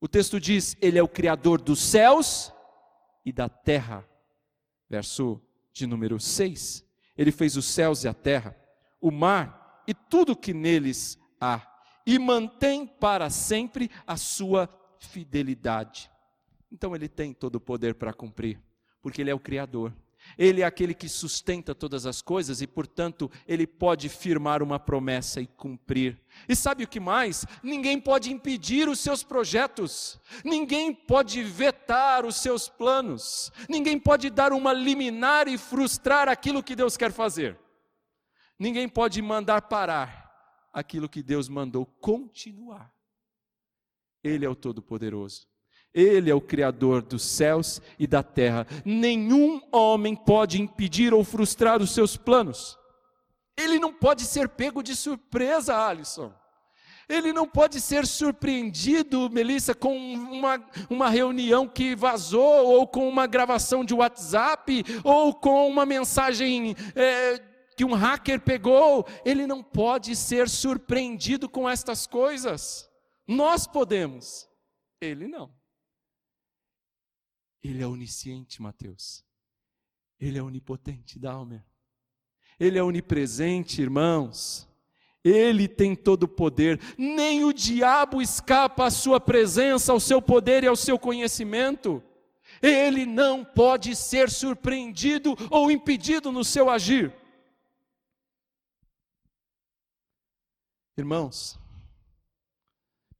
O 0.00 0.06
texto 0.06 0.38
diz: 0.38 0.76
Ele 0.80 0.96
é 0.96 1.02
o 1.02 1.08
Criador 1.08 1.60
dos 1.60 1.80
céus 1.80 2.52
e 3.26 3.32
da 3.32 3.48
terra. 3.48 4.08
Verso 4.88 5.42
de 5.72 5.84
número 5.84 6.20
6. 6.20 6.86
Ele 7.18 7.32
fez 7.32 7.56
os 7.56 7.64
céus 7.64 8.04
e 8.04 8.08
a 8.08 8.14
terra, 8.14 8.56
o 9.00 9.10
mar 9.10 9.82
e 9.84 9.92
tudo 9.92 10.36
que 10.36 10.54
neles 10.54 11.18
há, 11.40 11.60
e 12.06 12.20
mantém 12.20 12.86
para 12.86 13.28
sempre 13.30 13.90
a 14.06 14.16
sua 14.16 14.68
fidelidade. 15.00 16.08
Então 16.70 16.94
ele 16.94 17.08
tem 17.08 17.34
todo 17.34 17.56
o 17.56 17.60
poder 17.60 17.96
para 17.96 18.12
cumprir, 18.12 18.62
porque 19.02 19.20
ele 19.20 19.30
é 19.30 19.34
o 19.34 19.40
Criador. 19.40 19.92
Ele 20.38 20.62
é 20.62 20.64
aquele 20.64 20.94
que 20.94 21.08
sustenta 21.08 21.74
todas 21.74 22.06
as 22.06 22.22
coisas 22.22 22.60
e, 22.60 22.66
portanto, 22.66 23.30
ele 23.46 23.66
pode 23.66 24.08
firmar 24.08 24.62
uma 24.62 24.78
promessa 24.78 25.40
e 25.40 25.46
cumprir. 25.46 26.20
E 26.48 26.54
sabe 26.54 26.84
o 26.84 26.88
que 26.88 27.00
mais? 27.00 27.44
Ninguém 27.62 28.00
pode 28.00 28.32
impedir 28.32 28.88
os 28.88 29.00
seus 29.00 29.22
projetos, 29.22 30.20
ninguém 30.44 30.94
pode 30.94 31.42
vetar 31.42 32.24
os 32.24 32.36
seus 32.36 32.68
planos, 32.68 33.50
ninguém 33.68 33.98
pode 33.98 34.30
dar 34.30 34.52
uma 34.52 34.72
liminar 34.72 35.48
e 35.48 35.58
frustrar 35.58 36.28
aquilo 36.28 36.62
que 36.62 36.76
Deus 36.76 36.96
quer 36.96 37.12
fazer. 37.12 37.58
Ninguém 38.58 38.88
pode 38.88 39.20
mandar 39.22 39.62
parar 39.62 40.30
aquilo 40.72 41.08
que 41.08 41.22
Deus 41.22 41.48
mandou 41.48 41.84
continuar. 41.84 42.92
Ele 44.22 44.44
é 44.44 44.48
o 44.48 44.54
Todo-Poderoso. 44.54 45.48
Ele 45.92 46.30
é 46.30 46.34
o 46.34 46.40
Criador 46.40 47.02
dos 47.02 47.22
céus 47.22 47.82
e 47.98 48.06
da 48.06 48.22
terra. 48.22 48.66
Nenhum 48.84 49.60
homem 49.72 50.14
pode 50.14 50.60
impedir 50.60 51.12
ou 51.12 51.24
frustrar 51.24 51.82
os 51.82 51.92
seus 51.92 52.16
planos. 52.16 52.78
Ele 53.58 53.78
não 53.78 53.92
pode 53.92 54.22
ser 54.22 54.48
pego 54.48 54.82
de 54.82 54.94
surpresa, 54.94 55.76
Alisson. 55.76 56.32
Ele 57.08 57.32
não 57.32 57.44
pode 57.44 57.80
ser 57.80 58.06
surpreendido, 58.06 59.28
Melissa, 59.28 59.74
com 59.74 59.96
uma, 59.98 60.64
uma 60.88 61.10
reunião 61.10 61.66
que 61.66 61.96
vazou, 61.96 62.68
ou 62.68 62.86
com 62.86 63.08
uma 63.08 63.26
gravação 63.26 63.84
de 63.84 63.92
WhatsApp, 63.92 64.84
ou 65.02 65.34
com 65.34 65.68
uma 65.68 65.84
mensagem 65.84 66.76
é, 66.94 67.42
que 67.76 67.84
um 67.84 67.94
hacker 67.94 68.40
pegou. 68.40 69.04
Ele 69.24 69.44
não 69.44 69.60
pode 69.60 70.14
ser 70.14 70.48
surpreendido 70.48 71.48
com 71.48 71.68
estas 71.68 72.06
coisas. 72.06 72.88
Nós 73.26 73.66
podemos, 73.66 74.48
ele 75.00 75.26
não. 75.26 75.50
Ele 77.62 77.82
é 77.82 77.86
onisciente, 77.86 78.62
Mateus. 78.62 79.24
Ele 80.18 80.38
é 80.38 80.42
onipotente, 80.42 81.18
Dalmer. 81.18 81.64
Ele 82.58 82.78
é 82.78 82.82
onipresente, 82.82 83.80
irmãos. 83.80 84.68
Ele 85.22 85.68
tem 85.68 85.94
todo 85.94 86.24
o 86.24 86.28
poder. 86.28 86.80
Nem 86.96 87.44
o 87.44 87.52
diabo 87.52 88.22
escapa 88.22 88.86
à 88.86 88.90
sua 88.90 89.20
presença, 89.20 89.92
ao 89.92 90.00
seu 90.00 90.22
poder 90.22 90.64
e 90.64 90.66
ao 90.66 90.76
seu 90.76 90.98
conhecimento. 90.98 92.02
Ele 92.62 93.04
não 93.06 93.44
pode 93.44 93.94
ser 93.94 94.30
surpreendido 94.30 95.36
ou 95.50 95.70
impedido 95.70 96.32
no 96.32 96.44
seu 96.44 96.70
agir. 96.70 97.14
Irmãos, 100.96 101.59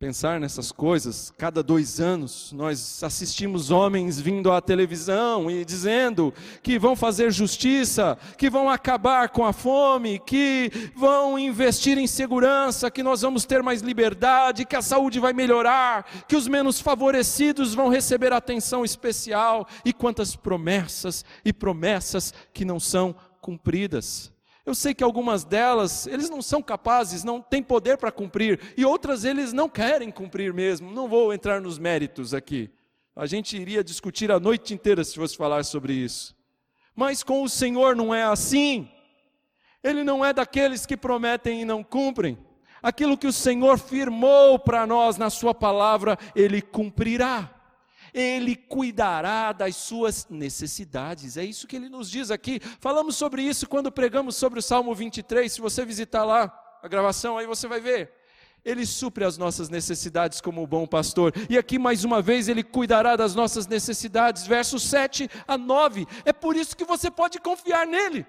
pensar 0.00 0.40
nessas 0.40 0.72
coisas. 0.72 1.30
Cada 1.36 1.62
dois 1.62 2.00
anos 2.00 2.52
nós 2.52 3.02
assistimos 3.02 3.70
homens 3.70 4.18
vindo 4.18 4.50
à 4.50 4.58
televisão 4.58 5.50
e 5.50 5.62
dizendo 5.62 6.32
que 6.62 6.78
vão 6.78 6.96
fazer 6.96 7.30
justiça, 7.30 8.16
que 8.38 8.48
vão 8.48 8.70
acabar 8.70 9.28
com 9.28 9.44
a 9.44 9.52
fome, 9.52 10.18
que 10.18 10.72
vão 10.96 11.38
investir 11.38 11.98
em 11.98 12.06
segurança, 12.06 12.90
que 12.90 13.02
nós 13.02 13.20
vamos 13.20 13.44
ter 13.44 13.62
mais 13.62 13.82
liberdade, 13.82 14.64
que 14.64 14.74
a 14.74 14.80
saúde 14.80 15.20
vai 15.20 15.34
melhorar, 15.34 16.06
que 16.26 16.34
os 16.34 16.48
menos 16.48 16.80
favorecidos 16.80 17.74
vão 17.74 17.90
receber 17.90 18.32
atenção 18.32 18.82
especial. 18.82 19.68
E 19.84 19.92
quantas 19.92 20.34
promessas 20.34 21.26
e 21.44 21.52
promessas 21.52 22.32
que 22.54 22.64
não 22.64 22.80
são 22.80 23.14
cumpridas. 23.38 24.32
Eu 24.70 24.74
sei 24.76 24.94
que 24.94 25.02
algumas 25.02 25.42
delas, 25.42 26.06
eles 26.06 26.30
não 26.30 26.40
são 26.40 26.62
capazes, 26.62 27.24
não 27.24 27.40
têm 27.40 27.60
poder 27.60 27.98
para 27.98 28.12
cumprir, 28.12 28.72
e 28.76 28.84
outras 28.84 29.24
eles 29.24 29.52
não 29.52 29.68
querem 29.68 30.12
cumprir 30.12 30.54
mesmo. 30.54 30.92
Não 30.92 31.08
vou 31.08 31.34
entrar 31.34 31.60
nos 31.60 31.76
méritos 31.76 32.32
aqui. 32.32 32.70
A 33.16 33.26
gente 33.26 33.56
iria 33.56 33.82
discutir 33.82 34.30
a 34.30 34.38
noite 34.38 34.72
inteira 34.72 35.02
se 35.02 35.16
fosse 35.16 35.36
falar 35.36 35.64
sobre 35.64 35.92
isso. 35.92 36.36
Mas 36.94 37.24
com 37.24 37.42
o 37.42 37.48
Senhor 37.48 37.96
não 37.96 38.14
é 38.14 38.22
assim. 38.22 38.88
Ele 39.82 40.04
não 40.04 40.24
é 40.24 40.32
daqueles 40.32 40.86
que 40.86 40.96
prometem 40.96 41.62
e 41.62 41.64
não 41.64 41.82
cumprem. 41.82 42.38
Aquilo 42.80 43.18
que 43.18 43.26
o 43.26 43.32
Senhor 43.32 43.76
firmou 43.76 44.56
para 44.56 44.86
nós 44.86 45.16
na 45.16 45.30
Sua 45.30 45.52
palavra, 45.52 46.16
Ele 46.32 46.62
cumprirá. 46.62 47.59
Ele 48.12 48.56
cuidará 48.56 49.52
das 49.52 49.76
suas 49.76 50.26
necessidades. 50.28 51.36
É 51.36 51.44
isso 51.44 51.66
que 51.66 51.76
ele 51.76 51.88
nos 51.88 52.10
diz 52.10 52.30
aqui. 52.30 52.60
Falamos 52.80 53.16
sobre 53.16 53.42
isso 53.42 53.68
quando 53.68 53.90
pregamos 53.90 54.36
sobre 54.36 54.58
o 54.58 54.62
Salmo 54.62 54.94
23. 54.94 55.52
Se 55.52 55.60
você 55.60 55.84
visitar 55.84 56.24
lá 56.24 56.52
a 56.82 56.88
gravação, 56.88 57.38
aí 57.38 57.46
você 57.46 57.68
vai 57.68 57.80
ver. 57.80 58.12
Ele 58.64 58.84
supre 58.84 59.24
as 59.24 59.38
nossas 59.38 59.68
necessidades 59.68 60.40
como 60.40 60.62
o 60.62 60.66
bom 60.66 60.86
pastor. 60.86 61.32
E 61.48 61.56
aqui 61.56 61.78
mais 61.78 62.04
uma 62.04 62.20
vez 62.20 62.48
ele 62.48 62.62
cuidará 62.62 63.16
das 63.16 63.34
nossas 63.34 63.66
necessidades. 63.66 64.46
Versos 64.46 64.82
7 64.82 65.30
a 65.46 65.56
9. 65.56 66.06
É 66.24 66.32
por 66.32 66.56
isso 66.56 66.76
que 66.76 66.84
você 66.84 67.10
pode 67.10 67.38
confiar 67.40 67.86
nele. 67.86 68.26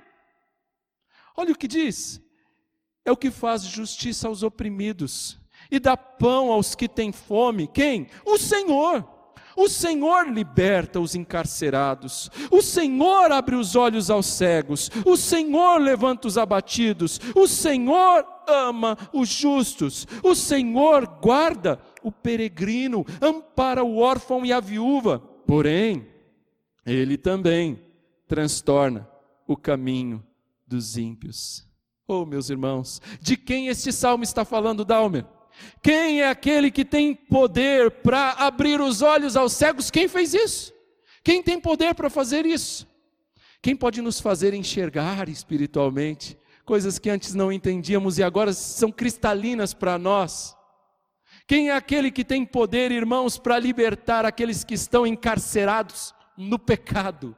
Olha 1.36 1.52
o 1.52 1.58
que 1.58 1.68
diz. 1.68 2.22
É 3.04 3.12
o 3.12 3.18
que 3.18 3.32
faz 3.32 3.64
justiça 3.64 4.28
aos 4.28 4.44
oprimidos 4.44 5.40
e 5.70 5.80
dá 5.80 5.98
pão 5.98 6.52
aos 6.52 6.76
que 6.76 6.88
têm 6.88 7.12
fome. 7.12 7.68
Quem? 7.68 8.08
O 8.26 8.38
Senhor. 8.38 9.08
O 9.56 9.68
Senhor 9.68 10.28
liberta 10.28 11.00
os 11.00 11.16
encarcerados, 11.16 12.30
o 12.50 12.62
Senhor 12.62 13.32
abre 13.32 13.56
os 13.56 13.76
olhos 13.76 14.10
aos 14.10 14.26
cegos, 14.26 14.90
o 15.06 15.18
Senhor 15.18 15.80
levanta 15.80 16.28
os 16.28 16.38
abatidos, 16.38 17.20
o 17.36 17.48
Senhor 17.48 18.26
ama 18.48 18.98
os 19.14 19.30
justos, 19.30 20.08
o 20.24 20.36
Senhor 20.36 21.06
guarda 21.22 21.80
o 22.04 22.12
peregrino, 22.12 23.06
ampara 23.22 23.84
o 23.84 23.98
órfão 23.98 24.46
e 24.46 24.52
a 24.52 24.60
viúva. 24.60 25.20
Porém, 25.46 26.08
ele 26.86 27.18
também 27.18 27.82
transtorna 28.28 29.08
o 29.48 29.58
caminho 29.58 30.24
dos 30.66 30.98
ímpios. 30.98 31.68
Oh, 32.08 32.26
meus 32.26 32.50
irmãos, 32.50 33.02
de 33.22 33.38
quem 33.38 33.68
este 33.68 33.92
salmo 33.92 34.24
está 34.24 34.44
falando, 34.44 34.84
Dalmer? 34.84 35.26
Quem 35.82 36.22
é 36.22 36.30
aquele 36.30 36.70
que 36.70 36.86
tem 36.86 37.16
poder 37.16 37.90
para 37.90 38.32
abrir 38.32 38.80
os 38.80 39.02
olhos 39.02 39.36
aos 39.36 39.54
cegos? 39.54 39.90
Quem 39.90 40.08
fez 40.08 40.34
isso? 40.34 40.74
Quem 41.24 41.42
tem 41.42 41.60
poder 41.60 41.96
para 41.96 42.10
fazer 42.10 42.46
isso? 42.46 42.88
Quem 43.62 43.76
pode 43.76 44.02
nos 44.02 44.20
fazer 44.20 44.54
enxergar 44.54 45.30
espiritualmente 45.30 46.38
coisas 46.66 46.98
que 46.98 47.10
antes 47.10 47.34
não 47.34 47.52
entendíamos 47.52 48.18
e 48.18 48.24
agora 48.24 48.54
são 48.54 48.92
cristalinas 48.92 49.74
para 49.74 49.98
nós? 49.98 50.56
Quem 51.46 51.70
é 51.70 51.76
aquele 51.76 52.10
que 52.12 52.24
tem 52.24 52.46
poder, 52.46 52.92
irmãos, 52.92 53.38
para 53.38 53.60
libertar 53.60 54.26
aqueles 54.26 54.64
que 54.64 54.74
estão 54.74 55.06
encarcerados 55.06 56.14
no 56.38 56.58
pecado? 56.58 57.36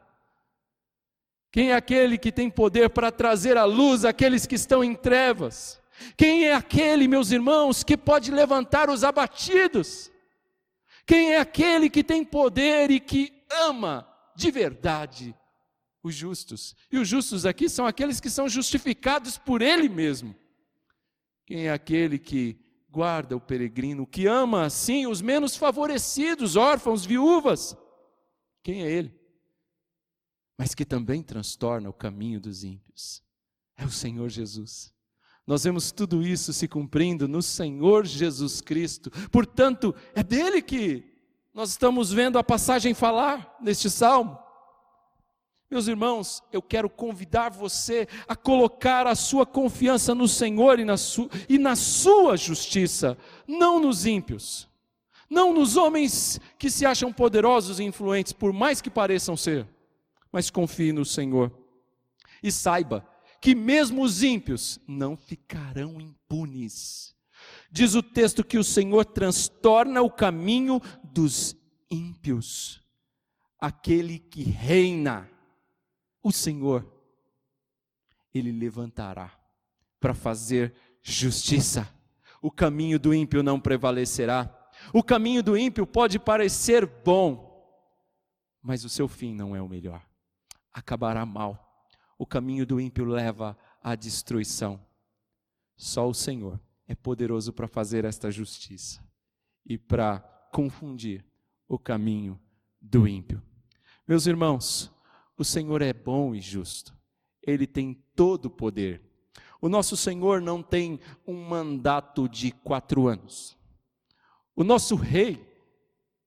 Quem 1.52 1.72
é 1.72 1.76
aquele 1.76 2.18
que 2.18 2.32
tem 2.32 2.50
poder 2.50 2.90
para 2.90 3.12
trazer 3.12 3.58
à 3.58 3.66
luz 3.66 4.06
aqueles 4.06 4.48
que 4.48 4.56
estão 4.56 4.84
em 4.84 4.96
trevas? 4.96 5.83
Quem 6.18 6.46
é 6.46 6.54
aquele, 6.54 7.08
meus 7.08 7.32
irmãos, 7.32 7.84
que 7.84 7.98
pode 7.98 8.32
levantar 8.32 8.90
os 8.90 9.04
abatidos? 9.04 10.12
Quem 11.06 11.34
é 11.34 11.40
aquele 11.40 11.90
que 11.90 12.04
tem 12.04 12.24
poder 12.24 12.90
e 12.92 13.00
que 13.00 13.44
ama 13.52 14.08
de 14.36 14.50
verdade 14.50 15.36
os 16.02 16.16
justos? 16.16 16.76
E 16.92 16.98
os 16.98 17.08
justos 17.08 17.46
aqui 17.46 17.70
são 17.70 17.86
aqueles 17.86 18.20
que 18.20 18.30
são 18.30 18.48
justificados 18.48 19.38
por 19.38 19.62
Ele 19.62 19.90
mesmo. 19.90 20.36
Quem 21.46 21.68
é 21.68 21.72
aquele 21.72 22.18
que 22.18 22.58
guarda 22.90 23.36
o 23.36 23.42
peregrino, 23.42 24.08
que 24.08 24.28
ama 24.28 24.66
assim 24.66 25.08
os 25.08 25.22
menos 25.22 25.56
favorecidos, 25.56 26.56
órfãos, 26.56 27.06
viúvas? 27.06 27.76
Quem 28.64 28.84
é 28.84 28.92
Ele? 28.92 29.20
Mas 30.58 30.74
que 30.74 30.86
também 30.86 31.22
transtorna 31.22 31.90
o 31.90 31.94
caminho 31.94 32.40
dos 32.40 32.64
ímpios. 32.64 33.22
É 33.76 33.84
o 33.84 33.90
Senhor 33.90 34.30
Jesus 34.30 34.94
Nós 35.46 35.64
vemos 35.64 35.92
tudo 35.92 36.26
isso 36.26 36.54
se 36.54 36.68
cumprindo 36.68 37.28
no 37.28 37.42
Senhor 37.42 38.06
Jesus 38.06 38.62
Cristo. 38.62 39.12
Portanto, 39.30 39.94
é 40.16 40.24
dele 40.24 40.62
que 40.62 41.04
nós 41.54 41.70
estamos 41.70 42.12
vendo 42.12 42.38
a 42.38 42.44
passagem 42.44 42.94
falar 42.94 43.58
neste 43.62 43.90
salmo. 43.90 44.40
Meus 45.70 45.88
irmãos, 45.88 46.42
eu 46.52 46.62
quero 46.62 46.90
convidar 46.90 47.50
você 47.50 48.08
a 48.28 48.36
colocar 48.36 49.08
a 49.08 49.16
sua 49.16 49.46
confiança 49.46 50.14
no 50.14 50.28
Senhor 50.28 50.80
e 50.80 50.86
na, 50.86 50.98
su 50.98 51.30
e 51.50 51.58
na 51.58 51.76
sua 51.76 52.38
justiça, 52.38 53.18
não 53.48 53.80
nos 53.80 54.06
ímpios, 54.06 54.70
não 55.30 55.52
nos 55.52 55.76
homens 55.76 56.40
que 56.60 56.70
se 56.70 56.86
acham 56.86 57.12
poderosos 57.12 57.80
e 57.80 57.84
influentes, 57.84 58.32
por 58.32 58.54
mais 58.54 58.82
que 58.82 58.90
pareçam 58.90 59.36
ser, 59.36 59.68
mas 60.32 60.52
confie 60.52 60.94
no 60.94 61.04
Senhor. 61.04 61.52
E 62.42 62.52
saiba 62.52 63.04
que 63.44 63.54
mesmo 63.54 64.04
os 64.04 64.24
ímpios 64.24 64.80
não 64.88 65.18
ficarão 65.18 66.00
impunes. 66.00 67.14
Diz 67.70 67.94
o 67.94 68.02
texto 68.02 68.42
que 68.42 68.58
o 68.58 68.64
Senhor 68.64 69.04
transtorna 69.04 70.02
o 70.02 70.10
caminho 70.10 70.80
dos 71.04 71.54
ímpios. 71.92 72.82
Aquele 73.60 74.18
que 74.18 74.44
reina, 74.44 75.30
o 76.24 76.32
Senhor, 76.32 76.90
ele 78.34 78.50
levantará 78.50 79.38
para 80.00 80.14
fazer 80.14 80.74
justiça. 81.02 81.94
O 82.42 82.50
caminho 82.50 82.98
do 82.98 83.14
ímpio 83.14 83.44
não 83.44 83.60
prevalecerá. 83.60 84.58
O 84.94 85.04
caminho 85.04 85.44
do 85.44 85.58
ímpio 85.58 85.86
pode 85.86 86.18
parecer 86.18 86.86
bom, 86.86 87.62
mas 88.62 88.86
o 88.86 88.90
seu 88.90 89.10
fim 89.10 89.36
não 89.36 89.54
é 89.54 89.62
o 89.62 89.68
melhor. 89.68 90.02
Acabará 90.72 91.26
mal 91.26 91.73
o 92.18 92.26
caminho 92.26 92.66
do 92.66 92.80
ímpio 92.80 93.06
leva 93.06 93.58
à 93.82 93.96
destruição. 93.96 94.80
Só 95.76 96.08
o 96.08 96.14
Senhor 96.14 96.60
é 96.88 96.96
poderoso 96.96 97.52
para 97.52 97.68
fazer 97.68 98.06
esta 98.06 98.30
justiça 98.32 99.04
e 99.66 99.78
para 99.78 100.20
confundir 100.52 101.26
o 101.68 101.80
caminho 101.80 102.40
do 102.80 103.08
ímpio. 103.08 103.42
Meus 104.08 104.28
irmãos, 104.28 104.92
o 105.38 105.44
Senhor 105.44 105.82
é 105.82 105.94
bom 105.94 106.36
e 106.36 106.42
justo, 106.42 106.96
ele 107.42 107.66
tem 107.66 107.94
todo 108.16 108.46
o 108.46 108.52
poder. 108.52 109.02
O 109.60 109.70
nosso 109.70 109.96
Senhor 109.96 110.42
não 110.42 110.62
tem 110.62 111.00
um 111.26 111.42
mandato 111.48 112.28
de 112.28 112.52
quatro 112.52 113.08
anos. 113.08 113.58
O 114.56 114.64
nosso 114.64 114.96
rei 114.96 115.42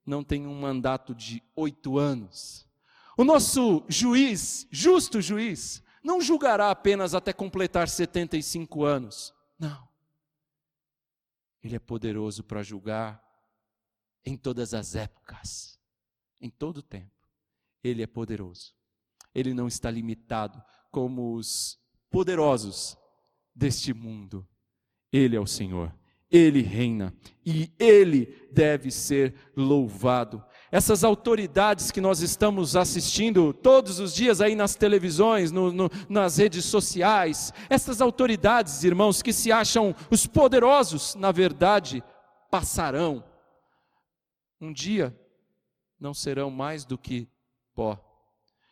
não 0.05 0.25
tem 0.25 0.46
um 0.46 0.59
mandato 0.59 1.14
de 1.14 1.42
oito 1.55 1.99
anos. 1.99 2.65
O 3.16 3.24
nosso 3.24 3.85
juiz, 3.88 4.66
justo 4.70 5.20
juiz, 5.22 5.83
não 6.05 6.20
julgará 6.20 6.70
apenas 6.70 7.14
até 7.14 7.33
completar 7.33 7.88
75 7.88 8.85
anos. 8.85 9.35
Não. 9.59 9.88
Ele 11.62 11.76
é 11.76 11.79
poderoso 11.79 12.44
para 12.44 12.62
julgar 12.62 13.24
em 14.24 14.37
todas 14.37 14.74
as 14.74 14.94
épocas, 14.94 15.81
em 16.40 16.50
todo 16.50 16.79
o 16.79 16.83
tempo. 16.83 17.11
Ele 17.83 18.02
é 18.02 18.07
poderoso. 18.07 18.74
Ele 19.35 19.55
não 19.55 19.66
está 19.66 19.90
limitado 19.90 20.62
como 20.90 21.35
os 21.35 21.79
poderosos 22.11 22.96
deste 23.55 23.94
mundo. 23.94 24.46
Ele 25.12 25.37
é 25.37 25.40
o 25.40 25.46
Senhor. 25.46 25.94
Ele 26.31 26.61
reina 26.61 27.14
e 27.44 27.72
ele 27.79 28.48
deve 28.52 28.90
ser 28.90 29.35
louvado 29.57 30.44
essas 30.70 31.05
autoridades 31.05 31.90
que 31.90 32.00
nós 32.00 32.20
estamos 32.20 32.76
assistindo 32.76 33.52
todos 33.52 34.00
os 34.00 34.14
dias 34.14 34.40
aí 34.40 34.55
nas 34.55 34.74
televisões, 34.74 35.52
no, 35.52 35.72
no, 35.72 35.90
nas 36.09 36.38
redes 36.38 36.64
sociais, 36.64 37.52
essas 37.70 38.00
autoridades, 38.00 38.83
irmãos, 38.83 39.22
que 39.22 39.33
se 39.33 39.52
acham 39.52 39.94
os 40.11 40.26
poderosos, 40.26 41.14
na 41.14 41.31
verdade, 41.31 42.02
passarão. 42.50 43.24
Um 44.61 44.72
dia 44.72 45.14
não 46.00 46.12
serão 46.12 46.50
mais 46.50 46.85
do 46.85 46.98
que 46.98 47.29
pó. 47.74 48.02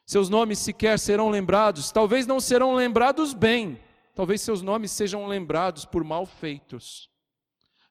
Seus 0.06 0.28
nomes 0.28 0.58
sequer 0.58 0.98
serão 0.98 1.30
lembrados, 1.30 1.90
talvez 1.90 2.26
não 2.26 2.40
serão 2.40 2.74
lembrados 2.74 3.32
bem, 3.32 3.80
talvez 4.14 4.42
seus 4.42 4.60
nomes 4.60 4.90
sejam 4.90 5.26
lembrados 5.26 5.84
por 5.84 6.04
mal 6.04 6.26
feitos. 6.26 7.08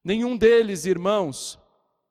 Nenhum 0.04 0.38
deles, 0.38 0.86
irmãos, 0.86 1.58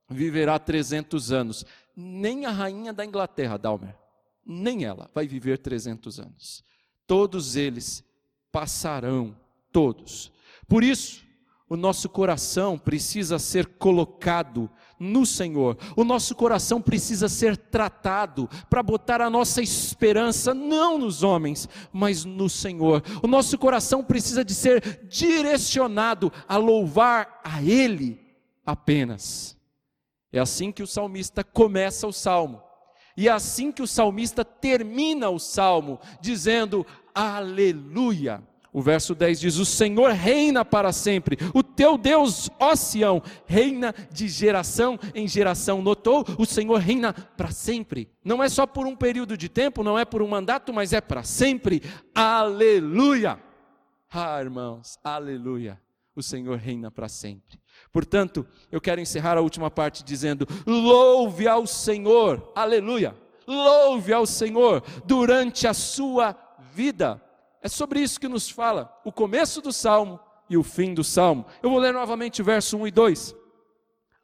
viverá 0.09 0.59
300 0.59 1.31
anos 1.31 1.65
nem 1.97 2.47
a 2.47 2.51
rainha 2.51 2.93
da 2.93 3.05
Inglaterra, 3.05 3.57
Dalmer, 3.57 3.97
nem 4.45 4.85
ela 4.85 5.11
vai 5.15 5.27
viver 5.27 5.59
300 5.59 6.19
anos. 6.21 6.65
Todos 7.07 7.57
eles 7.57 8.05
passarão, 8.51 9.37
todos. 9.71 10.33
Por 10.69 10.83
isso, 10.83 11.23
o 11.73 11.77
nosso 11.77 12.07
coração 12.09 12.79
precisa 12.79 13.39
ser 13.39 13.65
colocado 13.65 14.71
no 15.01 15.25
Senhor. 15.25 15.79
O 15.97 16.05
nosso 16.05 16.35
coração 16.35 16.83
precisa 16.83 17.31
ser 17.31 17.57
tratado 17.57 18.47
para 18.69 18.83
botar 18.83 19.23
a 19.23 19.31
nossa 19.31 19.63
esperança 19.63 20.53
não 20.53 20.99
nos 20.99 21.23
homens, 21.23 21.67
mas 21.91 22.27
no 22.27 22.47
Senhor. 22.49 23.03
O 23.23 23.27
nosso 23.27 23.57
coração 23.57 24.05
precisa 24.05 24.45
de 24.45 24.55
ser 24.55 25.07
direcionado 25.09 26.31
a 26.47 26.59
louvar 26.59 27.41
a 27.43 27.63
Ele 27.63 28.21
apenas. 28.67 29.57
É 30.33 30.39
assim 30.39 30.73
que 30.73 30.83
o 30.83 30.87
salmista 30.87 31.45
começa 31.45 32.07
o 32.07 32.13
salmo. 32.13 32.63
E 33.17 33.29
é 33.29 33.33
assim 33.33 33.71
que 33.71 33.83
o 33.83 33.87
salmista 33.87 34.45
termina 34.45 35.29
o 35.29 35.39
salmo, 35.39 36.01
dizendo: 36.21 36.87
Aleluia. 37.15 38.43
O 38.73 38.81
verso 38.81 39.15
10 39.15 39.41
diz: 39.41 39.57
O 39.59 39.67
Senhor 39.67 40.11
reina 40.13 40.65
para 40.65 40.93
sempre, 40.93 41.37
o 41.53 41.63
teu 41.63 41.99
Deus, 41.99 42.49
ó 42.59 42.75
Sião, 42.75 43.23
reina 43.45 43.95
de 44.11 44.29
geração 44.29 44.99
em 45.15 45.29
geração. 45.29 45.83
Notou? 45.83 46.25
O 46.39 46.47
Senhor 46.47 46.79
reina 46.79 47.13
para 47.13 47.51
sempre. 47.51 48.11
Não 48.25 48.43
é 48.43 48.49
só 48.49 48.67
por 48.67 48.87
um 48.87 48.97
período 48.97 49.37
de 49.37 49.49
tempo, 49.51 49.85
não 49.85 49.99
é 49.99 50.07
por 50.07 50.23
um 50.23 50.29
mandato, 50.29 50.73
mas 50.73 50.95
é 50.95 51.01
para 51.03 51.23
sempre. 51.23 51.83
Aleluia. 52.15 53.39
Ah, 54.11 54.41
irmãos, 54.41 54.99
aleluia. 55.05 55.79
O 56.17 56.23
Senhor 56.23 56.57
reina 56.59 56.91
para 56.91 57.09
sempre. 57.09 57.62
Portanto, 57.93 58.47
eu 58.71 58.81
quero 58.81 59.03
encerrar 59.03 59.37
a 59.37 59.43
última 59.43 59.71
parte 59.71 60.03
dizendo: 60.03 60.49
louve 60.67 61.47
ao 61.47 61.67
Senhor, 61.67 62.51
aleluia, 62.55 63.15
louve 63.47 64.13
ao 64.15 64.25
Senhor 64.25 64.83
durante 65.05 65.69
a 65.69 65.75
sua 65.75 66.35
vida. 66.73 67.23
É 67.61 67.69
sobre 67.69 68.01
isso 68.01 68.19
que 68.19 68.29
nos 68.29 68.49
fala 68.49 68.99
o 69.05 69.13
começo 69.13 69.61
do 69.61 69.73
salmo 69.73 70.19
e 70.49 70.57
o 70.57 70.63
fim 70.63 70.95
do 70.95 71.05
salmo. 71.05 71.45
Eu 71.63 71.69
vou 71.69 71.79
ler 71.79 71.93
novamente 71.93 72.41
o 72.41 72.45
verso 72.45 72.79
1 72.79 72.87
e 72.87 72.91
2. 72.91 73.37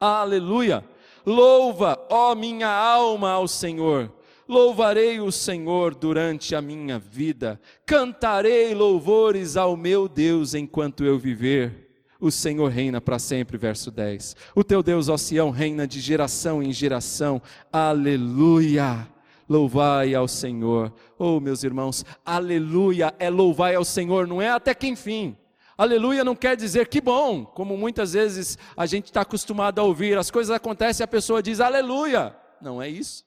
Aleluia! 0.00 0.84
Louva, 1.26 1.98
ó 2.08 2.34
minha 2.34 2.70
alma, 2.70 3.32
ao 3.32 3.46
Senhor. 3.46 4.10
Louvarei 4.48 5.20
o 5.20 5.30
Senhor 5.30 5.94
durante 5.94 6.54
a 6.54 6.62
minha 6.62 6.98
vida. 6.98 7.60
Cantarei 7.84 8.74
louvores 8.74 9.58
ao 9.58 9.76
meu 9.76 10.08
Deus 10.08 10.54
enquanto 10.54 11.04
eu 11.04 11.18
viver 11.18 11.87
o 12.20 12.30
Senhor 12.30 12.68
reina 12.68 13.00
para 13.00 13.18
sempre, 13.18 13.56
verso 13.56 13.90
10. 13.90 14.34
O 14.54 14.64
teu 14.64 14.82
Deus, 14.82 15.08
ó 15.08 15.16
Sião, 15.16 15.50
reina 15.50 15.86
de 15.86 16.00
geração 16.00 16.62
em 16.62 16.72
geração. 16.72 17.40
Aleluia! 17.72 19.08
Louvai 19.48 20.14
ao 20.14 20.28
Senhor. 20.28 20.92
Oh, 21.18 21.40
meus 21.40 21.62
irmãos, 21.64 22.04
aleluia 22.24 23.14
é 23.18 23.30
louvai 23.30 23.76
ao 23.76 23.84
Senhor, 23.84 24.26
não 24.26 24.42
é 24.42 24.50
até 24.50 24.74
que 24.74 24.86
enfim. 24.86 25.36
Aleluia 25.76 26.24
não 26.24 26.34
quer 26.34 26.56
dizer 26.56 26.88
que 26.88 27.00
bom, 27.00 27.46
como 27.46 27.76
muitas 27.76 28.12
vezes 28.12 28.58
a 28.76 28.84
gente 28.84 29.06
está 29.06 29.20
acostumado 29.20 29.78
a 29.78 29.84
ouvir. 29.84 30.18
As 30.18 30.30
coisas 30.30 30.54
acontecem 30.54 31.02
e 31.02 31.04
a 31.04 31.08
pessoa 31.08 31.42
diz 31.42 31.60
aleluia. 31.60 32.36
Não 32.60 32.82
é 32.82 32.88
isso. 32.88 33.24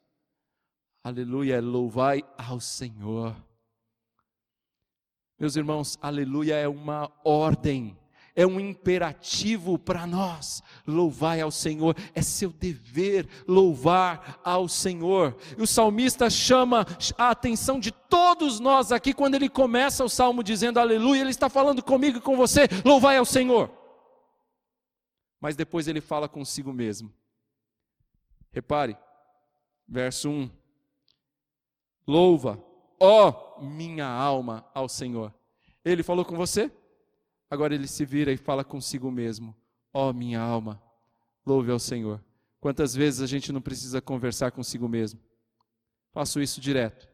Aleluia 1.03 1.55
é 1.55 1.61
louvai 1.61 2.23
ao 2.37 2.59
Senhor. 2.59 3.35
Meus 5.39 5.55
irmãos, 5.55 5.97
aleluia 6.01 6.55
é 6.55 6.67
uma 6.67 7.09
ordem 7.23 7.97
é 8.35 8.45
um 8.45 8.59
imperativo 8.59 9.77
para 9.77 10.07
nós. 10.07 10.63
Louvai 10.85 11.41
ao 11.41 11.51
Senhor, 11.51 11.95
é 12.13 12.21
seu 12.21 12.51
dever 12.51 13.27
louvar 13.47 14.39
ao 14.43 14.67
Senhor. 14.67 15.35
E 15.57 15.61
o 15.61 15.67
salmista 15.67 16.29
chama 16.29 16.85
a 17.17 17.29
atenção 17.29 17.79
de 17.79 17.91
todos 17.91 18.59
nós 18.59 18.91
aqui 18.91 19.13
quando 19.13 19.35
ele 19.35 19.49
começa 19.49 20.03
o 20.03 20.09
salmo 20.09 20.43
dizendo 20.43 20.79
aleluia, 20.79 21.21
ele 21.21 21.29
está 21.29 21.49
falando 21.49 21.83
comigo 21.83 22.17
e 22.17 22.21
com 22.21 22.35
você, 22.35 22.67
louvai 22.85 23.17
ao 23.17 23.25
Senhor. 23.25 23.71
Mas 25.39 25.55
depois 25.55 25.87
ele 25.87 26.01
fala 26.01 26.29
consigo 26.29 26.71
mesmo. 26.71 27.11
Repare, 28.51 28.97
verso 29.87 30.29
1: 30.29 30.49
Louva, 32.05 32.63
ó 32.99 33.59
minha 33.61 34.07
alma, 34.07 34.65
ao 34.73 34.87
Senhor. 34.87 35.33
Ele 35.83 36.03
falou 36.03 36.23
com 36.23 36.35
você? 36.35 36.71
Agora 37.51 37.75
ele 37.75 37.87
se 37.87 38.05
vira 38.05 38.31
e 38.31 38.37
fala 38.37 38.63
consigo 38.63 39.11
mesmo: 39.11 39.53
Ó 39.93 40.09
oh, 40.09 40.13
minha 40.13 40.39
alma, 40.39 40.81
louve 41.45 41.69
ao 41.69 41.77
Senhor. 41.77 42.23
Quantas 42.61 42.95
vezes 42.95 43.19
a 43.19 43.27
gente 43.27 43.51
não 43.51 43.61
precisa 43.61 44.01
conversar 44.01 44.51
consigo 44.51 44.87
mesmo? 44.87 45.19
Faço 46.13 46.39
isso 46.39 46.61
direto. 46.61 47.09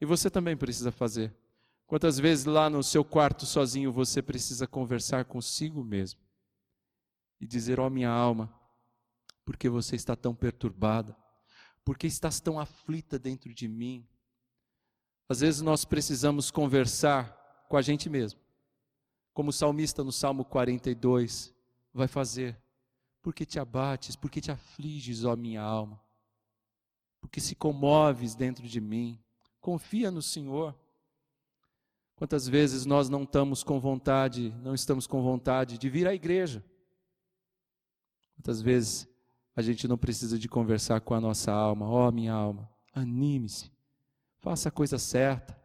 E 0.00 0.06
você 0.06 0.30
também 0.30 0.56
precisa 0.56 0.92
fazer. 0.92 1.34
Quantas 1.84 2.16
vezes 2.18 2.44
lá 2.44 2.70
no 2.70 2.82
seu 2.82 3.04
quarto 3.04 3.44
sozinho 3.44 3.90
você 3.90 4.22
precisa 4.22 4.68
conversar 4.68 5.24
consigo 5.24 5.82
mesmo 5.82 6.20
e 7.40 7.46
dizer: 7.46 7.80
Ó 7.80 7.88
oh, 7.88 7.90
minha 7.90 8.08
alma, 8.08 8.54
por 9.44 9.56
que 9.56 9.68
você 9.68 9.96
está 9.96 10.14
tão 10.14 10.32
perturbada? 10.32 11.16
Por 11.84 11.98
que 11.98 12.06
estás 12.06 12.38
tão 12.38 12.60
aflita 12.60 13.18
dentro 13.18 13.52
de 13.52 13.66
mim? 13.66 14.06
Às 15.28 15.40
vezes 15.40 15.60
nós 15.60 15.84
precisamos 15.84 16.52
conversar 16.52 17.66
com 17.68 17.76
a 17.76 17.82
gente 17.82 18.08
mesmo, 18.08 18.38
como 19.32 19.50
o 19.50 19.52
salmista 19.52 20.04
no 20.04 20.12
Salmo 20.12 20.44
42 20.44 21.54
vai 21.92 22.08
fazer. 22.08 22.60
Por 23.22 23.34
que 23.34 23.46
te 23.46 23.58
abates? 23.58 24.16
Por 24.16 24.30
que 24.30 24.40
te 24.40 24.50
afliges, 24.50 25.24
ó 25.24 25.36
minha 25.36 25.62
alma? 25.62 26.00
Porque 27.20 27.40
se 27.40 27.54
comoves 27.54 28.34
dentro 28.34 28.66
de 28.66 28.80
mim. 28.80 29.18
Confia 29.60 30.10
no 30.10 30.20
Senhor. 30.20 30.76
Quantas 32.16 32.48
vezes 32.48 32.84
nós 32.84 33.08
não 33.08 33.22
estamos 33.22 33.62
com 33.62 33.80
vontade, 33.80 34.54
não 34.62 34.74
estamos 34.74 35.06
com 35.06 35.22
vontade 35.22 35.78
de 35.78 35.88
vir 35.88 36.06
à 36.06 36.14
igreja? 36.14 36.64
Quantas 38.36 38.60
vezes 38.60 39.08
a 39.54 39.62
gente 39.62 39.86
não 39.86 39.96
precisa 39.96 40.38
de 40.38 40.48
conversar 40.48 41.00
com 41.00 41.14
a 41.14 41.20
nossa 41.20 41.52
alma? 41.52 41.88
Ó 41.88 42.08
oh, 42.08 42.12
minha 42.12 42.32
alma, 42.32 42.68
anime-se, 42.92 43.70
faça 44.38 44.68
a 44.68 44.72
coisa 44.72 44.98
certa, 44.98 45.56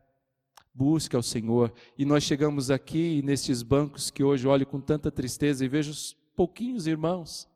busque 0.78 1.16
ao 1.16 1.24
Senhor. 1.24 1.74
E 1.98 2.06
nós 2.06 2.24
chegamos 2.24 2.70
aqui 2.70 3.22
nestes 3.24 3.64
bancos 3.64 4.12
que 4.12 4.24
hoje 4.24 4.48
olho 4.48 4.66
com 4.66 4.80
tanta 4.80 5.10
tristeza 5.10 5.66
e 5.66 5.68
vejo 5.68 5.92
pouquinhos 6.36 6.86
irmãos. 6.86 7.48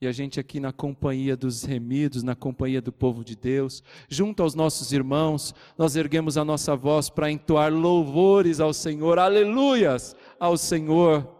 E 0.00 0.06
a 0.06 0.12
gente 0.12 0.38
aqui 0.38 0.60
na 0.60 0.72
companhia 0.72 1.36
dos 1.36 1.62
remidos, 1.62 2.22
na 2.22 2.34
companhia 2.34 2.80
do 2.80 2.92
povo 2.92 3.24
de 3.24 3.34
Deus, 3.34 3.82
junto 4.08 4.42
aos 4.42 4.54
nossos 4.54 4.92
irmãos, 4.92 5.54
nós 5.76 5.96
erguemos 5.96 6.36
a 6.36 6.44
nossa 6.44 6.76
voz 6.76 7.10
para 7.10 7.30
entoar 7.30 7.72
louvores 7.72 8.60
ao 8.60 8.72
Senhor, 8.72 9.18
aleluias 9.18 10.14
ao 10.38 10.56
Senhor. 10.56 11.37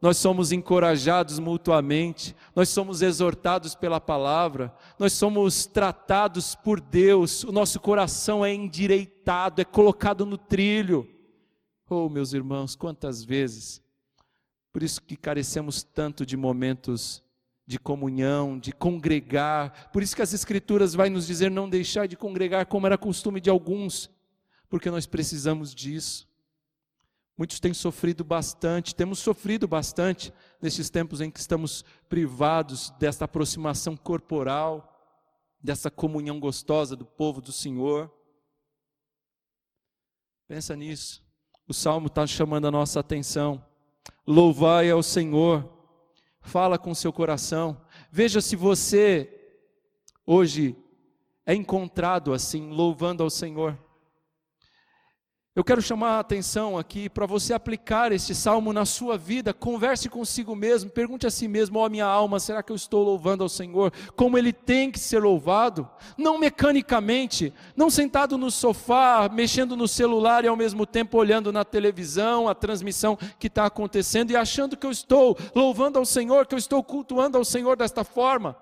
Nós 0.00 0.18
somos 0.18 0.52
encorajados 0.52 1.38
mutuamente, 1.38 2.36
nós 2.54 2.68
somos 2.68 3.00
exortados 3.00 3.74
pela 3.74 4.00
palavra, 4.00 4.74
nós 4.98 5.12
somos 5.14 5.64
tratados 5.64 6.54
por 6.54 6.80
Deus, 6.80 7.44
o 7.44 7.52
nosso 7.52 7.80
coração 7.80 8.44
é 8.44 8.52
endireitado, 8.52 9.60
é 9.60 9.64
colocado 9.64 10.26
no 10.26 10.36
trilho. 10.36 11.08
Oh, 11.88 12.08
meus 12.08 12.32
irmãos, 12.32 12.76
quantas 12.76 13.24
vezes 13.24 13.82
por 14.76 14.82
isso 14.82 15.00
que 15.00 15.16
carecemos 15.16 15.82
tanto 15.82 16.26
de 16.26 16.36
momentos 16.36 17.22
de 17.66 17.78
comunhão, 17.78 18.58
de 18.58 18.72
congregar. 18.72 19.90
Por 19.90 20.02
isso 20.02 20.14
que 20.14 20.20
as 20.20 20.34
escrituras 20.34 20.92
vai 20.92 21.08
nos 21.08 21.26
dizer 21.26 21.50
não 21.50 21.66
deixar 21.66 22.06
de 22.06 22.14
congregar 22.14 22.66
como 22.66 22.86
era 22.86 22.98
costume 22.98 23.40
de 23.40 23.48
alguns, 23.48 24.10
porque 24.68 24.90
nós 24.90 25.06
precisamos 25.06 25.74
disso. 25.74 26.25
Muitos 27.36 27.60
têm 27.60 27.74
sofrido 27.74 28.24
bastante, 28.24 28.94
temos 28.94 29.18
sofrido 29.18 29.68
bastante 29.68 30.32
nesses 30.60 30.88
tempos 30.88 31.20
em 31.20 31.30
que 31.30 31.38
estamos 31.38 31.84
privados 32.08 32.90
desta 32.98 33.26
aproximação 33.26 33.94
corporal, 33.94 34.92
dessa 35.62 35.90
comunhão 35.90 36.40
gostosa 36.40 36.96
do 36.96 37.04
povo 37.04 37.42
do 37.42 37.52
Senhor. 37.52 38.10
Pensa 40.48 40.74
nisso. 40.74 41.22
O 41.68 41.74
salmo 41.74 42.06
está 42.06 42.26
chamando 42.26 42.68
a 42.68 42.70
nossa 42.70 43.00
atenção. 43.00 43.62
Louvai 44.26 44.88
ao 44.90 45.02
Senhor. 45.02 45.68
Fala 46.40 46.78
com 46.78 46.94
seu 46.94 47.12
coração. 47.12 47.84
Veja 48.10 48.40
se 48.40 48.56
você 48.56 49.28
hoje 50.24 50.74
é 51.44 51.54
encontrado 51.54 52.32
assim, 52.32 52.70
louvando 52.70 53.22
ao 53.22 53.28
Senhor. 53.28 53.78
Eu 55.56 55.64
quero 55.64 55.80
chamar 55.80 56.16
a 56.16 56.20
atenção 56.20 56.76
aqui 56.76 57.08
para 57.08 57.24
você 57.24 57.54
aplicar 57.54 58.12
este 58.12 58.34
salmo 58.34 58.74
na 58.74 58.84
sua 58.84 59.16
vida. 59.16 59.54
Converse 59.54 60.06
consigo 60.06 60.54
mesmo, 60.54 60.90
pergunte 60.90 61.26
a 61.26 61.30
si 61.30 61.48
mesmo: 61.48 61.78
ó 61.78 61.86
oh, 61.86 61.88
minha 61.88 62.04
alma, 62.04 62.38
será 62.38 62.62
que 62.62 62.70
eu 62.70 62.76
estou 62.76 63.02
louvando 63.02 63.42
ao 63.42 63.48
Senhor 63.48 63.90
como 64.14 64.36
ele 64.36 64.52
tem 64.52 64.90
que 64.90 64.98
ser 64.98 65.18
louvado? 65.18 65.88
Não 66.18 66.36
mecanicamente, 66.36 67.54
não 67.74 67.88
sentado 67.88 68.36
no 68.36 68.50
sofá, 68.50 69.30
mexendo 69.32 69.74
no 69.78 69.88
celular 69.88 70.44
e 70.44 70.48
ao 70.48 70.56
mesmo 70.58 70.84
tempo 70.84 71.16
olhando 71.16 71.50
na 71.50 71.64
televisão 71.64 72.48
a 72.48 72.54
transmissão 72.54 73.16
que 73.38 73.46
está 73.46 73.64
acontecendo 73.64 74.32
e 74.32 74.36
achando 74.36 74.76
que 74.76 74.84
eu 74.84 74.90
estou 74.90 75.38
louvando 75.54 75.98
ao 75.98 76.04
Senhor, 76.04 76.46
que 76.46 76.54
eu 76.54 76.58
estou 76.58 76.84
cultuando 76.84 77.38
ao 77.38 77.46
Senhor 77.46 77.78
desta 77.78 78.04
forma, 78.04 78.54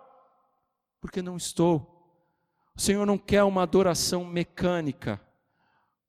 porque 1.01 1.20
não 1.20 1.36
estou. 1.36 1.90
O 2.76 2.80
Senhor 2.80 3.05
não 3.05 3.18
quer 3.18 3.42
uma 3.42 3.64
adoração 3.64 4.24
mecânica. 4.24 5.24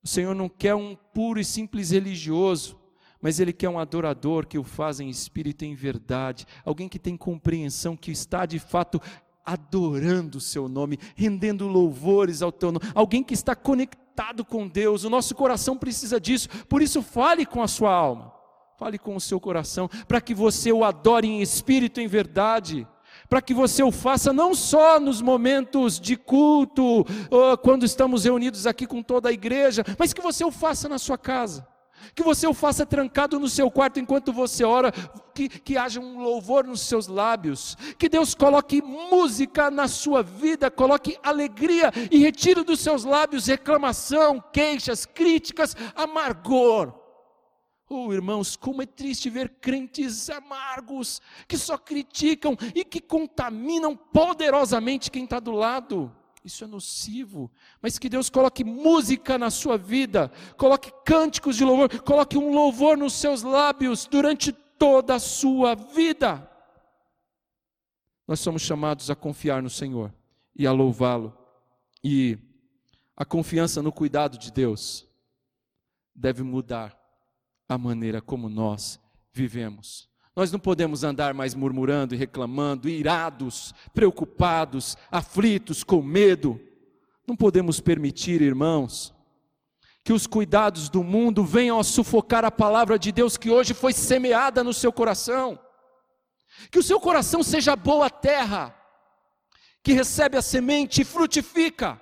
O 0.05 0.07
Senhor 0.07 0.35
não 0.35 0.47
quer 0.47 0.75
um 0.75 0.95
puro 0.95 1.39
e 1.39 1.43
simples 1.43 1.89
religioso, 1.89 2.79
mas 3.19 3.39
Ele 3.39 3.51
quer 3.51 3.69
um 3.69 3.79
adorador 3.79 4.45
que 4.45 4.55
o 4.55 4.63
faz 4.63 4.99
em 4.99 5.09
espírito 5.09 5.65
e 5.65 5.67
em 5.67 5.73
verdade, 5.73 6.45
alguém 6.63 6.87
que 6.87 6.99
tem 6.99 7.17
compreensão, 7.17 7.97
que 7.97 8.11
está 8.11 8.45
de 8.45 8.59
fato 8.59 9.01
adorando 9.43 10.37
o 10.37 10.41
Seu 10.41 10.69
nome, 10.69 10.99
rendendo 11.15 11.67
louvores 11.67 12.43
ao 12.43 12.51
Teu 12.51 12.71
nome, 12.71 12.85
alguém 12.93 13.23
que 13.23 13.33
está 13.33 13.55
conectado 13.55 14.45
com 14.45 14.67
Deus. 14.67 15.03
O 15.03 15.09
nosso 15.09 15.33
coração 15.33 15.75
precisa 15.75 16.19
disso, 16.19 16.49
por 16.69 16.83
isso 16.83 17.01
fale 17.01 17.43
com 17.43 17.63
a 17.63 17.67
sua 17.67 17.91
alma, 17.91 18.31
fale 18.77 18.99
com 18.99 19.15
o 19.15 19.21
seu 19.21 19.39
coração, 19.39 19.89
para 20.07 20.21
que 20.21 20.35
você 20.35 20.71
o 20.71 20.83
adore 20.83 21.27
em 21.27 21.41
espírito 21.41 21.99
e 21.99 22.03
em 22.03 22.07
verdade 22.07 22.87
para 23.29 23.41
que 23.41 23.53
você 23.53 23.83
o 23.83 23.91
faça 23.91 24.31
não 24.31 24.53
só 24.53 24.99
nos 24.99 25.21
momentos 25.21 25.99
de 25.99 26.15
culto, 26.15 27.05
quando 27.61 27.85
estamos 27.85 28.23
reunidos 28.23 28.67
aqui 28.67 28.85
com 28.85 29.01
toda 29.01 29.29
a 29.29 29.33
igreja, 29.33 29.83
mas 29.97 30.13
que 30.13 30.21
você 30.21 30.43
o 30.43 30.51
faça 30.51 30.87
na 30.89 30.97
sua 30.97 31.17
casa. 31.17 31.67
Que 32.13 32.21
você 32.21 32.45
o 32.45 32.53
faça 32.53 32.85
trancado 32.85 33.39
no 33.39 33.49
seu 33.49 33.71
quarto 33.71 33.99
enquanto 33.99 34.31
você 34.31 34.63
ora, 34.63 34.91
que, 35.33 35.49
que 35.49 35.77
haja 35.77 35.99
um 35.99 36.19
louvor 36.19 36.65
nos 36.65 36.81
seus 36.81 37.07
lábios, 37.07 37.75
que 37.97 38.07
Deus 38.07 38.35
coloque 38.35 38.81
música 38.81 39.71
na 39.71 39.87
sua 39.87 40.21
vida, 40.21 40.69
coloque 40.69 41.17
alegria 41.23 41.91
e 42.11 42.19
retire 42.19 42.63
dos 42.63 42.79
seus 42.79 43.05
lábios 43.05 43.47
reclamação, 43.47 44.43
queixas, 44.53 45.05
críticas, 45.05 45.75
amargor 45.95 47.04
Oh, 47.87 48.11
irmãos, 48.11 48.55
como 48.55 48.81
é 48.81 48.85
triste 48.85 49.29
ver 49.29 49.49
crentes 49.61 50.29
amargos, 50.29 51.21
que 51.47 51.57
só 51.57 51.77
criticam 51.77 52.57
e 52.73 52.83
que 52.83 52.99
contaminam 52.99 53.95
poderosamente 53.95 55.11
quem 55.11 55.25
está 55.25 55.39
do 55.39 55.51
lado. 55.51 56.11
Isso 56.43 56.63
é 56.63 56.67
nocivo, 56.67 57.51
mas 57.81 57.97
que 57.99 58.09
Deus 58.09 58.29
coloque 58.29 58.63
música 58.63 59.37
na 59.37 59.49
sua 59.49 59.77
vida, 59.77 60.31
coloque 60.57 60.91
cânticos 61.03 61.55
de 61.55 61.63
louvor, 61.63 61.89
coloque 62.01 62.37
um 62.37 62.53
louvor 62.53 62.97
nos 62.97 63.13
seus 63.13 63.43
lábios 63.43 64.05
durante 64.05 64.51
toda 64.51 65.15
a 65.15 65.19
sua 65.19 65.75
vida. 65.75 66.49
Nós 68.27 68.39
somos 68.39 68.63
chamados 68.63 69.09
a 69.11 69.15
confiar 69.15 69.61
no 69.61 69.69
Senhor 69.69 70.13
e 70.55 70.65
a 70.65 70.71
louvá-lo, 70.71 71.35
e 72.03 72.37
a 73.15 73.25
confiança 73.25 73.81
no 73.81 73.91
cuidado 73.91 74.37
de 74.37 74.51
Deus 74.51 75.07
deve 76.13 76.43
mudar 76.43 77.04
a 77.67 77.77
maneira 77.77 78.21
como 78.21 78.49
nós 78.49 78.99
vivemos. 79.33 80.09
Nós 80.35 80.51
não 80.51 80.59
podemos 80.59 81.03
andar 81.03 81.33
mais 81.33 81.55
murmurando 81.55 82.13
e 82.13 82.17
reclamando, 82.17 82.89
irados, 82.89 83.73
preocupados, 83.93 84.97
aflitos, 85.09 85.83
com 85.83 86.01
medo. 86.01 86.59
Não 87.25 87.35
podemos 87.35 87.79
permitir, 87.79 88.41
irmãos, 88.41 89.13
que 90.03 90.11
os 90.11 90.27
cuidados 90.27 90.89
do 90.89 91.03
mundo 91.03 91.43
venham 91.43 91.79
a 91.79 91.83
sufocar 91.83 92.43
a 92.43 92.51
palavra 92.51 92.99
de 92.99 93.11
Deus 93.11 93.37
que 93.37 93.49
hoje 93.49 93.73
foi 93.73 93.93
semeada 93.93 94.63
no 94.63 94.73
seu 94.73 94.91
coração. 94.91 95.57
Que 96.69 96.79
o 96.79 96.83
seu 96.83 96.99
coração 96.99 97.41
seja 97.41 97.75
boa 97.75 98.09
terra, 98.09 98.75
que 99.81 99.93
recebe 99.93 100.37
a 100.37 100.41
semente 100.41 101.01
e 101.01 101.05
frutifica. 101.05 101.99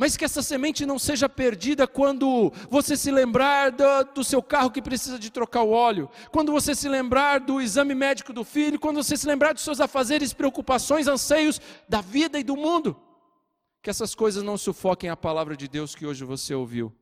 Mas 0.00 0.16
que 0.16 0.24
essa 0.24 0.42
semente 0.42 0.86
não 0.86 0.96
seja 0.96 1.28
perdida 1.28 1.84
quando 1.84 2.52
você 2.70 2.96
se 2.96 3.10
lembrar 3.10 3.72
do, 3.72 4.04
do, 4.14 4.22
seu 4.22 4.40
carro 4.40 4.70
que 4.70 4.80
precisa 4.80 5.18
de 5.18 5.28
trocar 5.28 5.64
o 5.64 5.70
óleo, 5.70 6.08
quando 6.30 6.52
você 6.52 6.72
se 6.72 6.88
lembrar 6.88 7.40
do 7.40 7.60
exame 7.60 7.96
médico 7.96 8.32
do 8.32 8.44
filho, 8.44 8.78
quando 8.78 9.02
você 9.02 9.16
se 9.16 9.26
lembrar 9.26 9.54
dos 9.54 9.64
seus 9.64 9.80
afazeres, 9.80 10.32
preocupações, 10.32 11.08
anseios 11.08 11.60
da 11.88 12.00
vida 12.00 12.38
e 12.38 12.44
do 12.44 12.56
mundo. 12.56 12.96
Que 13.82 13.90
essas 13.90 14.14
coisas 14.14 14.44
não 14.44 14.56
sufoquem 14.56 15.10
a 15.10 15.16
palavra 15.16 15.56
de 15.56 15.66
Deus 15.66 15.96
que 15.96 16.06
hoje 16.06 16.24
você 16.24 16.54
ouviu 16.54 16.94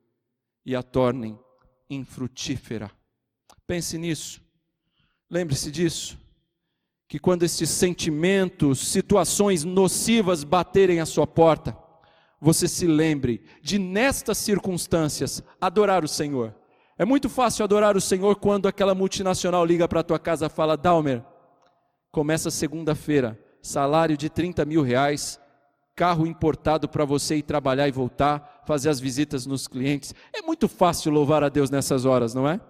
e 0.65 0.75
a 0.75 0.83
tornem 0.83 1.39
infrutífera. 1.91 2.91
Pense 3.67 3.99
nisso, 3.99 4.41
lembre-se 5.31 5.71
disso. 5.71 6.19
Que 7.07 7.19
quando 7.19 7.43
esses 7.43 7.69
sentimentos, 7.69 8.89
situações 8.89 9.65
nocivas 9.65 10.43
baterem 10.45 10.99
à 10.99 11.05
sua 11.05 11.27
porta, 11.27 11.77
você 12.41 12.69
se 12.69 12.87
lembre 12.87 13.43
de, 13.63 13.79
nestas 13.79 14.39
circunstâncias, 14.39 15.43
adorar 15.61 16.05
o 16.05 16.09
Senhor. 16.09 16.55
É 16.99 17.05
muito 17.05 17.29
fácil 17.29 17.65
adorar 17.65 17.97
o 17.97 18.01
Senhor 18.01 18.37
quando 18.37 18.67
aquela 18.67 18.95
multinacional 18.95 19.65
liga 19.65 19.87
para 19.87 20.01
a 20.01 20.05
tua 20.05 20.19
casa 20.19 20.47
e 20.47 20.51
fala: 20.51 20.77
Dalmer, 20.77 21.23
começa 22.11 22.51
segunda-feira, 22.51 23.39
salário 23.61 24.17
de 24.17 24.31
30 24.31 24.65
mil 24.65 24.83
reais, 24.83 25.41
carro 25.95 26.27
importado 26.27 26.89
para 26.89 27.05
você 27.05 27.37
ir 27.37 27.43
trabalhar 27.43 27.89
e 27.89 27.93
voltar, 27.93 28.63
fazer 28.67 28.89
as 28.89 29.01
visitas 29.01 29.47
nos 29.47 29.67
clientes. 29.67 30.15
É 30.33 30.43
muito 30.43 30.69
fácil 30.69 31.13
louvar 31.13 31.43
a 31.43 31.49
Deus 31.49 31.71
nessas 31.71 32.05
horas, 32.05 32.35
não 32.35 32.49
é? 32.49 32.61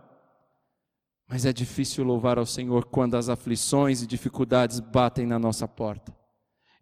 Mas 1.28 1.44
é 1.44 1.52
difícil 1.52 2.04
louvar 2.04 2.38
ao 2.38 2.46
Senhor 2.46 2.84
quando 2.84 3.16
as 3.16 3.28
aflições 3.28 4.00
e 4.00 4.06
dificuldades 4.06 4.78
batem 4.78 5.26
na 5.26 5.38
nossa 5.38 5.66
porta. 5.66 6.14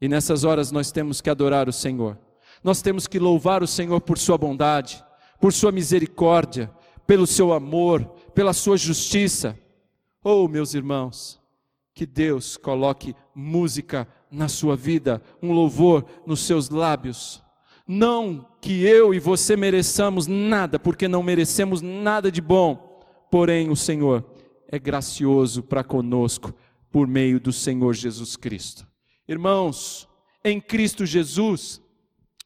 E 0.00 0.08
nessas 0.08 0.44
horas 0.44 0.70
nós 0.70 0.92
temos 0.92 1.22
que 1.22 1.30
adorar 1.30 1.66
o 1.66 1.72
Senhor. 1.72 2.18
Nós 2.64 2.80
temos 2.80 3.06
que 3.06 3.18
louvar 3.18 3.62
o 3.62 3.66
Senhor 3.66 4.00
por 4.00 4.16
sua 4.16 4.38
bondade, 4.38 5.04
por 5.38 5.52
sua 5.52 5.70
misericórdia, 5.70 6.72
pelo 7.06 7.26
seu 7.26 7.52
amor, 7.52 8.02
pela 8.34 8.54
sua 8.54 8.78
justiça. 8.78 9.58
Oh, 10.24 10.48
meus 10.48 10.72
irmãos, 10.72 11.38
que 11.94 12.06
Deus 12.06 12.56
coloque 12.56 13.14
música 13.34 14.08
na 14.30 14.48
sua 14.48 14.74
vida, 14.74 15.22
um 15.42 15.52
louvor 15.52 16.06
nos 16.26 16.40
seus 16.40 16.70
lábios. 16.70 17.42
Não 17.86 18.48
que 18.62 18.82
eu 18.82 19.12
e 19.12 19.20
você 19.20 19.56
mereçamos 19.56 20.26
nada, 20.26 20.78
porque 20.78 21.06
não 21.06 21.22
merecemos 21.22 21.82
nada 21.82 22.32
de 22.32 22.40
bom, 22.40 22.98
porém 23.30 23.68
o 23.68 23.76
Senhor 23.76 24.24
é 24.68 24.78
gracioso 24.78 25.62
para 25.62 25.84
conosco 25.84 26.54
por 26.90 27.06
meio 27.06 27.38
do 27.38 27.52
Senhor 27.52 27.92
Jesus 27.92 28.36
Cristo. 28.36 28.86
Irmãos, 29.28 30.08
em 30.42 30.58
Cristo 30.60 31.04
Jesus, 31.04 31.83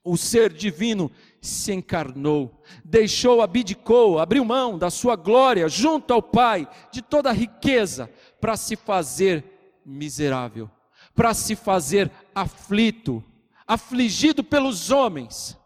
o 0.09 0.17
ser 0.17 0.53
divino 0.53 1.11
se 1.41 1.73
encarnou, 1.73 2.63
deixou, 2.85 3.43
abdicou, 3.43 4.19
abriu 4.19 4.45
mão 4.45 4.79
da 4.79 4.91
sua 4.91 5.15
glória 5.17 5.69
junto 5.69 6.13
ao 6.13 6.23
Pai, 6.23 6.69
de 6.91 7.03
toda 7.03 7.31
a 7.31 7.33
riqueza, 7.33 8.11
para 8.41 8.57
se 8.57 8.75
fazer 8.75 9.45
miserável, 9.85 10.71
para 11.15 11.35
se 11.35 11.55
fazer 11.55 12.11
aflito, 12.35 13.23
afligido 13.67 14.43
pelos 14.43 14.91
homens. 14.91 15.57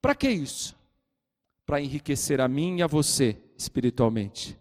Para 0.00 0.14
que 0.14 0.28
isso? 0.28 0.76
Para 1.64 1.80
enriquecer 1.80 2.40
a 2.40 2.48
mim 2.48 2.78
e 2.78 2.82
a 2.82 2.86
você 2.86 3.36
espiritualmente, 3.56 4.58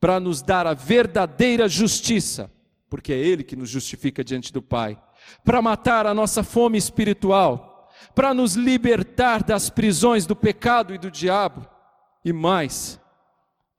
para 0.00 0.18
nos 0.18 0.42
dar 0.42 0.66
a 0.66 0.74
verdadeira 0.74 1.68
justiça, 1.68 2.50
porque 2.88 3.12
é 3.12 3.18
Ele 3.18 3.44
que 3.44 3.54
nos 3.54 3.70
justifica 3.70 4.24
diante 4.24 4.52
do 4.52 4.60
Pai, 4.60 5.00
para 5.44 5.62
matar 5.62 6.06
a 6.06 6.14
nossa 6.14 6.42
fome 6.42 6.76
espiritual, 6.76 7.69
para 8.14 8.34
nos 8.34 8.54
libertar 8.54 9.42
das 9.42 9.70
prisões 9.70 10.26
do 10.26 10.36
pecado 10.36 10.94
e 10.94 10.98
do 10.98 11.10
diabo, 11.10 11.66
e 12.24 12.32
mais, 12.32 13.00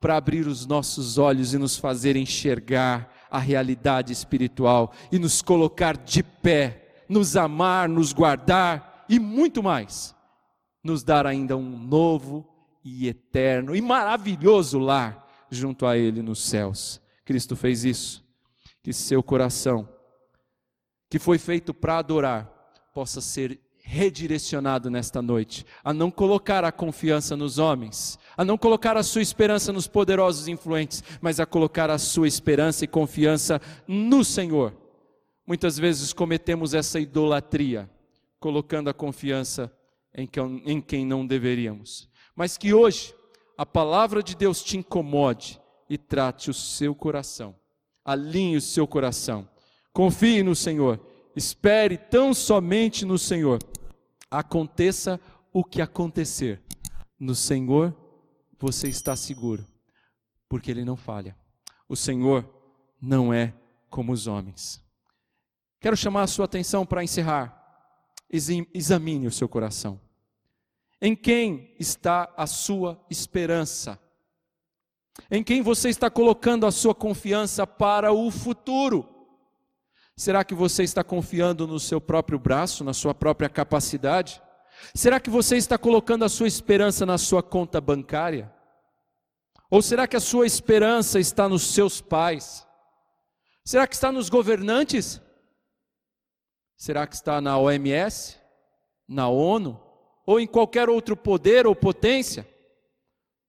para 0.00 0.16
abrir 0.16 0.46
os 0.46 0.66
nossos 0.66 1.18
olhos 1.18 1.54
e 1.54 1.58
nos 1.58 1.76
fazer 1.76 2.16
enxergar 2.16 3.12
a 3.30 3.38
realidade 3.38 4.12
espiritual 4.12 4.92
e 5.10 5.18
nos 5.18 5.40
colocar 5.40 5.96
de 5.96 6.22
pé, 6.22 7.04
nos 7.08 7.36
amar, 7.36 7.88
nos 7.88 8.12
guardar 8.12 9.04
e 9.08 9.18
muito 9.18 9.62
mais, 9.62 10.14
nos 10.82 11.02
dar 11.04 11.26
ainda 11.26 11.56
um 11.56 11.78
novo 11.78 12.48
e 12.84 13.06
eterno 13.06 13.76
e 13.76 13.80
maravilhoso 13.80 14.78
lar 14.78 15.28
junto 15.50 15.86
a 15.86 15.96
Ele 15.96 16.20
nos 16.20 16.42
céus. 16.42 17.00
Cristo 17.24 17.54
fez 17.54 17.84
isso. 17.84 18.22
Que 18.82 18.92
seu 18.92 19.22
coração, 19.22 19.88
que 21.08 21.20
foi 21.20 21.38
feito 21.38 21.72
para 21.72 21.98
adorar, 21.98 22.50
possa 22.92 23.20
ser 23.20 23.60
redirecionado 23.82 24.88
nesta 24.88 25.20
noite, 25.20 25.66
a 25.84 25.92
não 25.92 26.10
colocar 26.10 26.64
a 26.64 26.72
confiança 26.72 27.36
nos 27.36 27.58
homens, 27.58 28.18
a 28.36 28.44
não 28.44 28.56
colocar 28.56 28.96
a 28.96 29.02
sua 29.02 29.20
esperança 29.20 29.72
nos 29.72 29.88
poderosos 29.88 30.48
influentes, 30.48 31.02
mas 31.20 31.40
a 31.40 31.44
colocar 31.46 31.90
a 31.90 31.98
sua 31.98 32.28
esperança 32.28 32.84
e 32.84 32.88
confiança 32.88 33.60
no 33.86 34.24
Senhor. 34.24 34.72
Muitas 35.46 35.76
vezes 35.76 36.12
cometemos 36.12 36.72
essa 36.72 37.00
idolatria, 37.00 37.90
colocando 38.38 38.88
a 38.88 38.94
confiança 38.94 39.70
em 40.14 40.26
quem, 40.26 40.62
em 40.64 40.80
quem 40.80 41.04
não 41.04 41.26
deveríamos. 41.26 42.08
Mas 42.36 42.56
que 42.56 42.72
hoje 42.72 43.14
a 43.58 43.66
palavra 43.66 44.22
de 44.22 44.36
Deus 44.36 44.62
te 44.62 44.78
incomode 44.78 45.60
e 45.90 45.98
trate 45.98 46.50
o 46.50 46.54
seu 46.54 46.94
coração, 46.94 47.54
alinhe 48.04 48.56
o 48.56 48.62
seu 48.62 48.86
coração. 48.86 49.46
Confie 49.92 50.42
no 50.42 50.54
Senhor, 50.54 50.98
espere 51.36 51.98
tão 51.98 52.32
somente 52.32 53.04
no 53.04 53.18
Senhor 53.18 53.58
aconteça 54.32 55.20
o 55.52 55.62
que 55.62 55.82
acontecer, 55.82 56.62
no 57.20 57.34
Senhor 57.34 57.94
você 58.58 58.88
está 58.88 59.14
seguro, 59.14 59.66
porque 60.48 60.70
Ele 60.70 60.84
não 60.84 60.96
falha. 60.96 61.36
O 61.86 61.94
Senhor 61.94 62.48
não 63.00 63.34
é 63.34 63.52
como 63.90 64.12
os 64.12 64.26
homens. 64.26 64.82
Quero 65.78 65.96
chamar 65.96 66.22
a 66.22 66.26
sua 66.26 66.46
atenção 66.46 66.86
para 66.86 67.04
encerrar. 67.04 67.58
Examine 68.30 69.26
o 69.26 69.32
seu 69.32 69.48
coração. 69.48 70.00
Em 71.00 71.14
quem 71.14 71.74
está 71.78 72.32
a 72.36 72.46
sua 72.46 73.04
esperança? 73.10 74.00
Em 75.30 75.44
quem 75.44 75.60
você 75.60 75.90
está 75.90 76.08
colocando 76.08 76.64
a 76.64 76.72
sua 76.72 76.94
confiança 76.94 77.66
para 77.66 78.12
o 78.12 78.30
futuro? 78.30 79.11
Será 80.16 80.44
que 80.44 80.54
você 80.54 80.82
está 80.82 81.02
confiando 81.02 81.66
no 81.66 81.80
seu 81.80 82.00
próprio 82.00 82.38
braço, 82.38 82.84
na 82.84 82.92
sua 82.92 83.14
própria 83.14 83.48
capacidade? 83.48 84.42
Será 84.94 85.18
que 85.18 85.30
você 85.30 85.56
está 85.56 85.78
colocando 85.78 86.24
a 86.24 86.28
sua 86.28 86.46
esperança 86.46 87.06
na 87.06 87.18
sua 87.18 87.42
conta 87.42 87.80
bancária? 87.80 88.52
Ou 89.70 89.80
será 89.80 90.06
que 90.06 90.16
a 90.16 90.20
sua 90.20 90.46
esperança 90.46 91.18
está 91.18 91.48
nos 91.48 91.72
seus 91.72 92.00
pais? 92.00 92.66
Será 93.64 93.86
que 93.86 93.94
está 93.94 94.12
nos 94.12 94.28
governantes? 94.28 95.20
Será 96.76 97.06
que 97.06 97.14
está 97.14 97.40
na 97.40 97.56
OMS? 97.58 98.38
Na 99.08 99.28
ONU? 99.28 99.80
Ou 100.26 100.38
em 100.38 100.46
qualquer 100.46 100.90
outro 100.90 101.16
poder 101.16 101.66
ou 101.66 101.74
potência? 101.74 102.46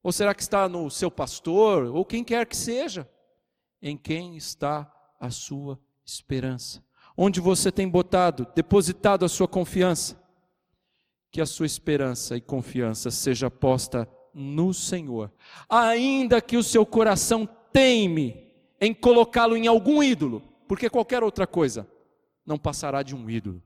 Ou 0.02 0.12
será 0.12 0.34
que 0.34 0.42
está 0.42 0.70
no 0.70 0.90
seu 0.90 1.12
pastor? 1.12 1.86
Ou 1.86 2.06
quem 2.06 2.24
quer 2.24 2.46
que 2.46 2.56
seja? 2.56 3.10
Em 3.82 3.98
quem 3.98 4.38
está 4.38 4.90
a 5.20 5.30
sua 5.30 5.80
esperança. 6.06 6.84
Onde 7.16 7.40
você 7.40 7.72
tem 7.72 7.88
botado, 7.88 8.48
depositado 8.56 9.24
a 9.24 9.30
sua 9.30 9.48
confiança. 9.48 10.22
Que 11.32 11.42
a 11.42 11.46
sua 11.46 11.66
esperança 11.66 12.36
e 12.36 12.42
confiança 12.42 13.12
seja 13.12 13.50
posta 13.50 14.08
no 14.34 14.74
Senhor. 14.74 15.32
Ainda 15.70 16.42
que 16.42 16.58
o 16.58 16.64
seu 16.64 16.86
coração 16.86 17.48
teime 17.72 18.52
em 18.80 18.94
colocá-lo 18.94 19.56
em 19.56 19.68
algum 19.68 20.04
ídolo, 20.04 20.42
porque 20.68 20.90
qualquer 20.90 21.24
outra 21.24 21.48
coisa 21.48 21.88
não 22.46 22.58
passará 22.58 23.02
de 23.02 23.16
um 23.16 23.30
ídolo. 23.30 23.62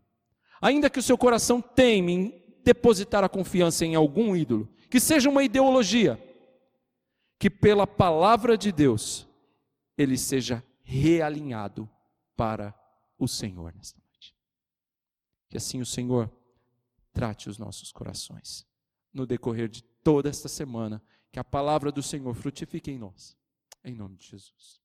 Ainda 0.62 0.90
que 0.90 1.00
o 1.00 1.04
seu 1.04 1.18
coração 1.18 1.62
teime 1.62 2.14
em 2.14 2.44
depositar 2.64 3.24
a 3.24 3.30
confiança 3.30 3.86
em 3.86 3.96
algum 3.96 4.36
ídolo, 4.36 4.70
que 4.90 5.00
seja 5.00 5.30
uma 5.30 5.44
ideologia, 5.44 6.22
que 7.40 7.50
pela 7.50 7.88
palavra 7.88 8.58
de 8.58 8.72
Deus 8.72 9.28
ele 9.98 10.18
seja 10.18 10.64
realinhado 10.84 11.90
para 12.38 12.74
o 13.18 13.28
Senhor 13.28 13.74
nesta 13.76 14.00
noite. 14.00 14.34
Que 15.50 15.58
assim 15.58 15.82
o 15.82 15.86
Senhor 15.86 16.32
trate 17.12 17.50
os 17.50 17.58
nossos 17.58 17.92
corações 17.92 18.66
no 19.12 19.26
decorrer 19.26 19.68
de 19.68 19.82
toda 19.82 20.30
esta 20.30 20.48
semana, 20.48 21.02
que 21.32 21.40
a 21.40 21.44
palavra 21.44 21.92
do 21.92 22.04
Senhor 22.04 22.34
frutifique 22.36 22.92
em 22.92 23.00
nós. 23.00 23.36
Em 23.84 23.96
nome 23.96 24.16
de 24.16 24.28
Jesus. 24.28 24.80